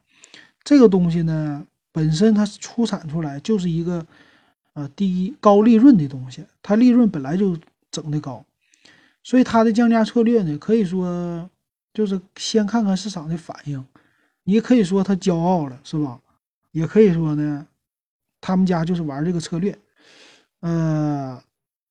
[0.65, 4.05] 这个东西呢，本身它出产出来就是一个。
[4.73, 7.57] 啊，第一高利润的东西，它利润本来就
[7.91, 8.43] 整的高，
[9.23, 11.49] 所以它的降价策略呢，可以说
[11.93, 13.85] 就是先看看市场的反应。
[14.45, 16.19] 你可以说他骄傲了，是吧？
[16.71, 17.67] 也可以说呢，
[18.41, 19.77] 他们家就是玩这个策略，
[20.59, 21.41] 呃，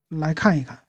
[0.08, 0.80] 来看一看。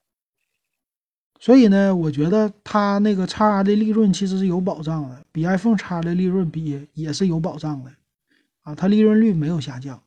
[1.40, 7.92] 所以呢，我觉得它那个叉的利润其实是有保障的，比 iPhone 叉的利润比也是有保障的，
[8.62, 10.02] 啊，它利润率没有下降，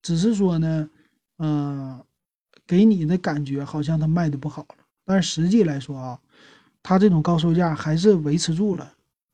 [0.00, 0.88] 只是说呢。
[1.38, 2.00] 嗯，
[2.66, 6.18] 给你的感觉好像它卖的不好了，但是实际来说啊，
[6.82, 8.92] 它这种高售价还是维持住了，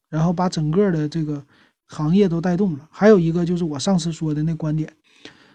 [0.09, 1.45] 然后把整个的这个
[1.87, 2.89] 行业都带动了。
[2.91, 4.93] 还有一个就是我上次说的那观点，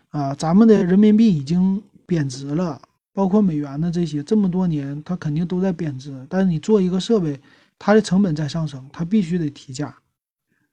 [0.09, 2.81] 啊，咱们的人民币已经贬值了，
[3.11, 6.25] 包括美元的这些，这么多年它肯定都在贬值。
[6.29, 7.39] 但是你做一个设备，
[7.79, 9.97] 它的成本在上升，它必须得提价，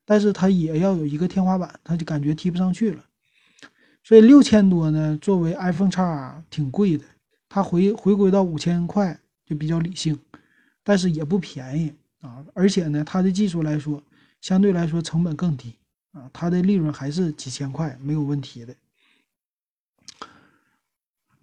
[0.05, 3.03] 但是它也要有一个天花板，它就感觉提不上去了。
[4.13, 7.05] 所以六千多呢，作为 iPhone X 挺贵的，
[7.49, 10.19] 它回回归到五千块就比较理性，
[10.85, 12.45] 但是也不便宜啊。
[12.53, 14.03] 而且呢，它的技术来说，
[14.43, 15.77] 相对来说成本更低
[16.13, 18.75] 啊，它的利润还是几千块没有问题的。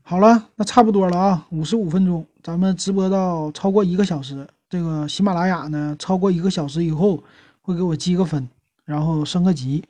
[0.03, 7.23] 好了，那差不多了啊，五十五分钟，咱们直播到超过一个小时，这个喜马拉雅呢，超过一个小时以后
[7.61, 8.47] 会给我积个分，
[8.85, 9.83] 然后升个级。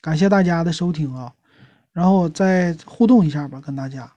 [0.00, 1.30] 感谢大家的收听啊。
[1.92, 4.10] 然后再互动一下吧，跟大家。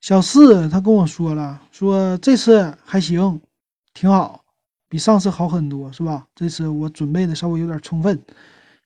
[0.00, 3.40] 小四他跟我说了，说这次还行，
[3.92, 4.44] 挺好，
[4.88, 6.26] 比上次好很多，是吧？
[6.34, 8.22] 这次我准备的稍微有点充分，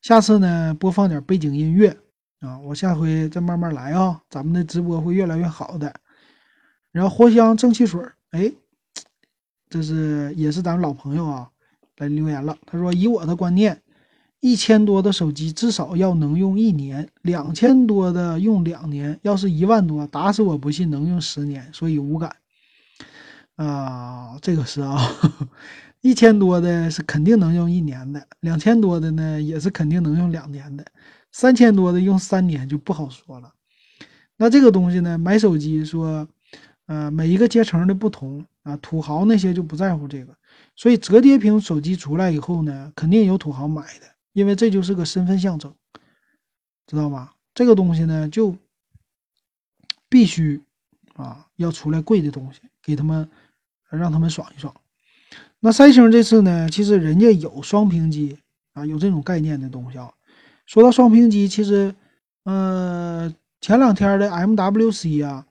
[0.00, 1.94] 下次呢播放点背景音乐
[2.40, 5.94] 啊，我下回再慢慢来啊，咱们的直播会越来越好的。
[6.92, 8.50] 然后藿香正气水，哎，
[9.68, 11.50] 这是也是咱们老朋友啊，
[11.98, 13.82] 来留言了，他说以我的观念。
[14.40, 22.34] 一千多的手机至少要能用一年，两千多的用两年，要是一万多，打死我不信能用十年，所以无感。
[23.56, 24.98] 啊，这个是啊，
[26.00, 30.86] 一千多的是肯定能用一年的，两千多的呢也是肯定能用两年的，
[31.30, 33.52] 三千多的用三年就不好说了。
[34.38, 36.26] 那这个东西呢，买手机说，
[36.86, 40.34] 呃，每一个阶层的不同啊，土豪那些就不在乎这个，
[40.74, 44.06] 所以折叠屏手机出来以后呢，肯定有土豪买的。
[44.32, 45.74] 因为这就是个身份象征，
[46.86, 47.34] 知道吧？
[47.52, 48.56] 这个东西呢，就
[50.08, 50.62] 必须
[51.14, 53.28] 啊，要出来贵的东西，给他们
[53.90, 54.74] 让他们爽一爽。
[55.58, 58.38] 那三星这次呢，其实人家有双屏机
[58.72, 60.12] 啊，有这种概念的东西啊。
[60.66, 61.94] 说到双屏机，其实，
[62.44, 65.44] 呃，前两天的 MWC 啊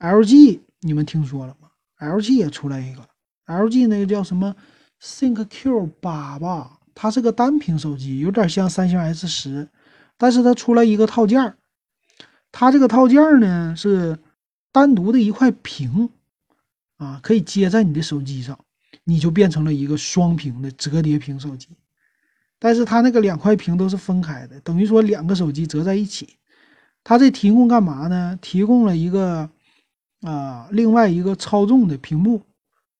[0.00, 3.08] ，LG 你们听说了吗？LG 也出来一个
[3.46, 4.54] ，LG 那个叫什么
[5.00, 6.75] ThinkQ 八吧？
[6.98, 9.68] 它是个单屏手机，有点像三星 S 十，
[10.16, 11.58] 但是它出来一个套件儿，
[12.50, 14.18] 它这个套件儿呢是
[14.72, 16.08] 单独的一块屏，
[16.96, 18.58] 啊，可以接在你的手机上，
[19.04, 21.68] 你就变成了一个双屏的折叠屏手机。
[22.58, 26.38] 但是它那个两块屏都是分开的，等于说两个手机折在一起。
[27.04, 28.38] 它这提供干嘛呢？
[28.40, 29.50] 提供了一个
[30.22, 32.42] 啊，另外一个操纵的屏幕，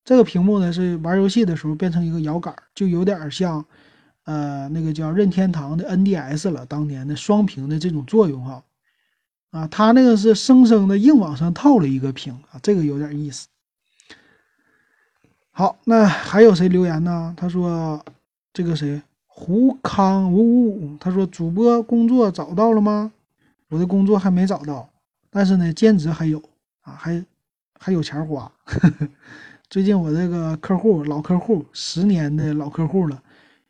[0.04, 3.64] 这个屏幕呢是玩游戏的时候变成一个摇杆，就有点像。
[4.26, 8.64] 呃，那个叫任天堂的 NDS 了，当年的双屏的这种作用哈，
[9.52, 13.46] 啊，它那个是生生的硬往上套了一个屏啊，这个有点意思。
[15.52, 17.32] 好，那还有谁留言呢？
[17.36, 18.04] 他说
[18.52, 23.12] 这个谁胡康五五五，他说主播工作找到了吗？
[23.68, 24.90] 我的工作还没找到，
[25.30, 26.42] 但是呢，兼职还有
[26.82, 27.24] 啊，还
[27.78, 28.50] 还有钱花。
[29.70, 33.22] 最近我这个客户老客户，十年的老客户了。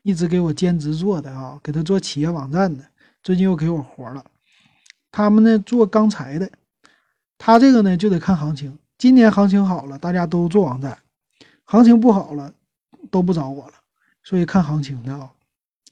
[0.06, 2.84] 一直给我兼职做的啊，给他做企业网站的，
[3.24, 4.24] 最近又给我活了。
[5.10, 6.48] 他们呢做钢材的，
[7.36, 8.78] 他这个呢就得看行情。
[8.96, 10.92] 今年行情好了，大家都做网站；
[11.64, 12.54] 行情不好了，
[13.10, 13.72] 都不找我了。
[14.22, 15.32] 所以看行情的啊。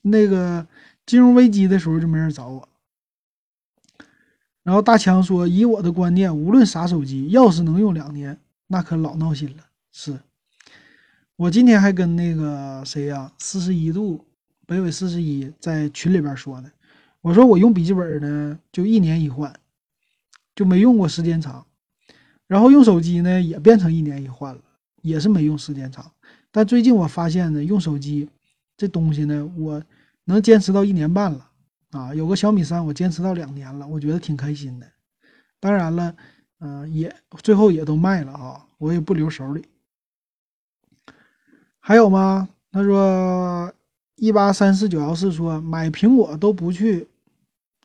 [0.03, 0.65] 那个
[1.05, 2.69] 金融危机的时候就没人找我。
[4.62, 8.39] 然后大强说：“以我的观念，无论啥手机，要是能用两年，
[8.69, 10.21] 那可老闹心了。”是。
[11.37, 14.24] 我今天还跟那个谁呀，四十一度
[14.68, 16.70] 北纬四十一在群里边说呢。
[17.22, 19.53] 我说我用笔记本呢，就一年一换，
[20.55, 21.66] 就没用过时间长。
[22.47, 24.61] 然后用手机呢，也变成一年一换了，
[25.03, 26.09] 也是没用时间长。
[26.53, 28.28] 但最近我发现呢，用手机
[28.76, 29.82] 这东西呢，我
[30.26, 31.51] 能坚持到一年半了
[31.91, 32.14] 啊。
[32.14, 34.87] 有个小米三，我坚持到两年了，我觉得挺开心的。
[35.59, 36.14] 当然了，
[36.61, 37.12] 嗯，也
[37.43, 39.64] 最后也都卖了啊，我也不留手里。
[41.87, 42.49] 还有吗？
[42.72, 43.70] 他说
[44.16, 47.07] 一八三四九幺四说买苹果都不去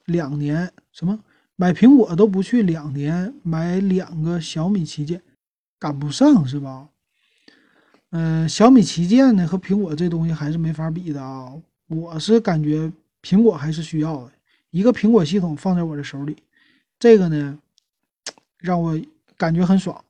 [0.05, 1.19] 两年，什么
[1.57, 5.21] 买苹果都不去两年，买两个小米旗舰
[5.77, 6.87] 赶不上是吧？
[8.11, 11.51] 嗯，小米旗舰呢和苹果这东西还是没法比的啊。
[11.87, 12.89] 我是感觉
[13.21, 14.31] 苹果还是需要的，
[14.71, 16.37] 一个苹果系统放在我的手里，
[16.97, 17.59] 这个呢
[18.59, 18.97] 让我
[19.35, 20.01] 感觉很爽。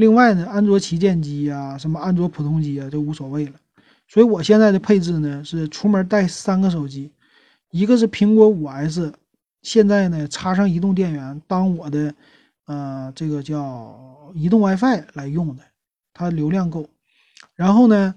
[0.00, 3.52] 另外呢，安卓旗舰机呀，什么安卓普通机啊，就无所谓了。
[4.08, 7.12] 所以我现在的配置呢是出门带三个手机，
[7.70, 9.12] 一个是苹果五 S，
[9.60, 12.14] 现在呢插上移动电源当我的
[12.64, 15.62] 呃这个叫移动 WiFi 来用的，
[16.14, 16.88] 它流量够。
[17.54, 18.14] 然后呢，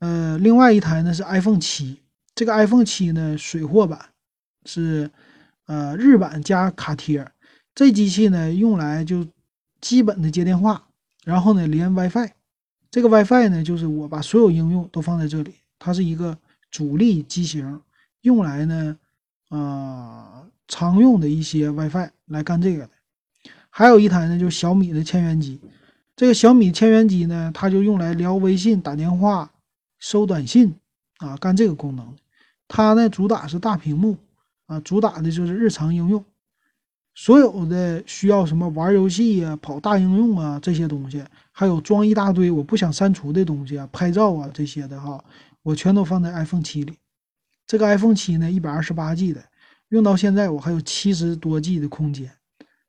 [0.00, 2.02] 呃，另外一台呢是 iPhone 七
[2.34, 3.98] 这个 iPhone 七呢，水货版
[4.66, 5.10] 是
[5.66, 7.26] 呃日版加卡贴，
[7.74, 9.26] 这机器呢用来就
[9.80, 10.86] 基本的接电话，
[11.24, 12.30] 然后呢连 WiFi。
[12.90, 16.38] 这个 WiFi 呢，就是我把所有应用都放在这里，它是一个
[16.70, 17.80] 主力机型，
[18.20, 18.96] 用来呢
[19.48, 22.90] 啊常用的一些 WiFi 来干这个的。
[23.68, 25.60] 还有一台呢，就是小米的千元机。
[26.14, 29.50] 这个小米千元机呢，它就用来聊微信、打电话、
[29.98, 30.76] 收短信
[31.16, 32.14] 啊，干这个功能。
[32.68, 34.16] 它呢主打是大屏幕
[34.66, 36.24] 啊，主打的就是日常应用。
[37.14, 45.24] 所有的需要什么玩游戏呀、跑大应用啊这些东西，还有装一大堆我不想删除的东西啊、拍照啊这些的哈，
[45.62, 46.94] 我全都放在 iPhone 七里。
[47.66, 49.42] 这个 iPhone 七呢，一百二十八 G 的，
[49.88, 52.30] 用到现在我还有七十多 G 的空间。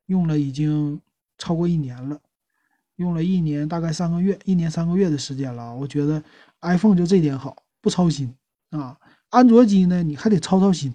[0.06, 1.00] 用了已经
[1.38, 2.20] 超过一年了，
[2.96, 5.74] 用了一年大概三个月，一年三个月的时间了。
[5.74, 6.22] 我觉得
[6.60, 8.32] iPhone 就这点好，不操心
[8.70, 8.96] 啊。
[9.30, 10.94] 安卓机呢，你还得操操心。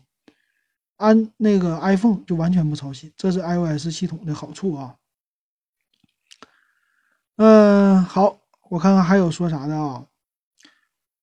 [1.01, 4.95] 安那个 iPhone 就完全不操心，这是 iOS 系统的好处啊。
[7.37, 8.39] 嗯，好，
[8.69, 10.05] 我看看还有说啥的啊。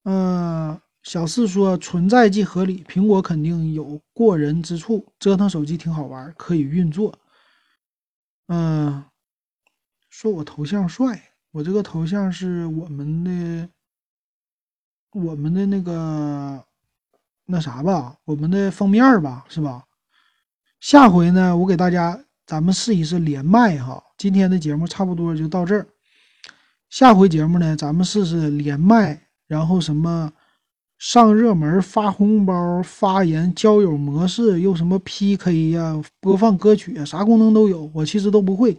[0.04, 7.16] 嗯，小四说存在即合理，苹果肯定有过人之处，折腾手机挺好玩，可以运作。
[8.48, 9.04] 嗯，
[10.10, 13.68] 说我头像帅，我这个头像是我们的，
[15.12, 16.64] 我们的那个
[17.50, 19.82] 那啥吧，我们的封面吧，是吧？
[20.80, 24.02] 下回呢，我给大家咱们试一试连麦哈。
[24.18, 25.86] 今天的节目差不多就到这儿，
[26.90, 30.32] 下回节目呢，咱们试试连麦，然后什么？
[30.98, 37.88] 上热门、发红包、发言、交友模式，又什么 PK 呀、播放歌曲，啥功能都有。
[37.94, 38.76] 我其实都不会，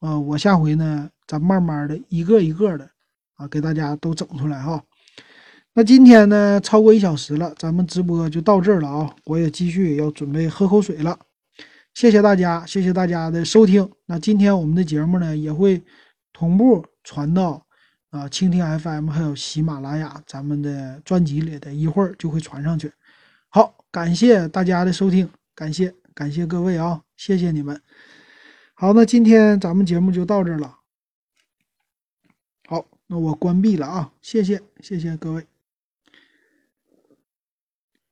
[0.00, 2.86] 啊，我下回呢，咱慢慢的一个一个的
[3.36, 4.84] 啊，给大家都整出来哈。
[5.78, 9.14] 那今天呢，超过一小时了，咱们直播就到这儿了啊。
[9.26, 11.18] 我也继续要准备喝口水了。
[11.92, 13.86] 谢谢大家，谢谢大家的收听。
[14.06, 15.82] 那今天我们的节目呢，也会
[16.32, 17.66] 同步传到。
[18.08, 22.90] 啊，蜻蜓 FM 还有喜马拉雅，咱们的专辑里的一会儿就会传上去。
[23.50, 27.78] 好，感谢大家的收听，感谢感谢各位啊，谢谢你们。
[28.72, 30.78] 好，那今天咱们节目就到这儿了。
[32.66, 35.46] 好，那我关闭了啊，谢谢谢谢各位。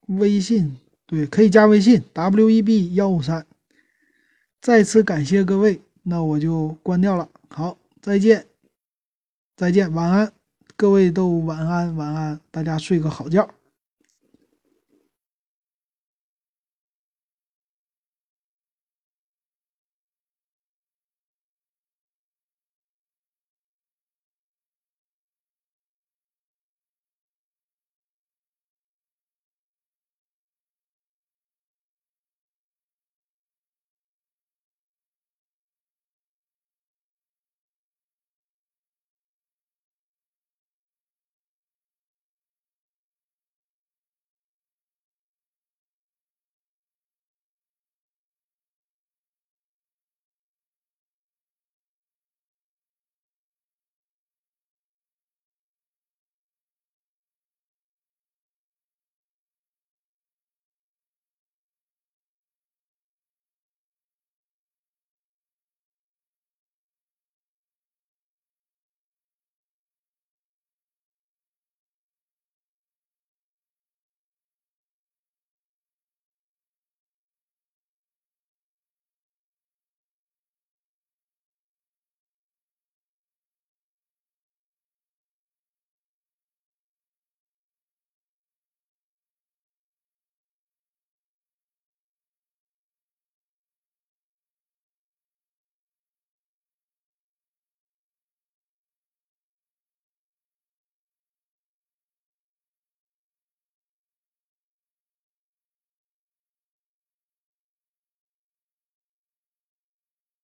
[0.07, 0.76] 微信
[1.07, 3.46] 对，可以加微信 w e b 幺五三。
[4.61, 7.28] 再次感谢各位，那我就关掉了。
[7.48, 8.46] 好，再见。
[9.57, 10.32] 再见，晚安，
[10.76, 13.48] 各位都晚安，晚安，大家睡个好觉。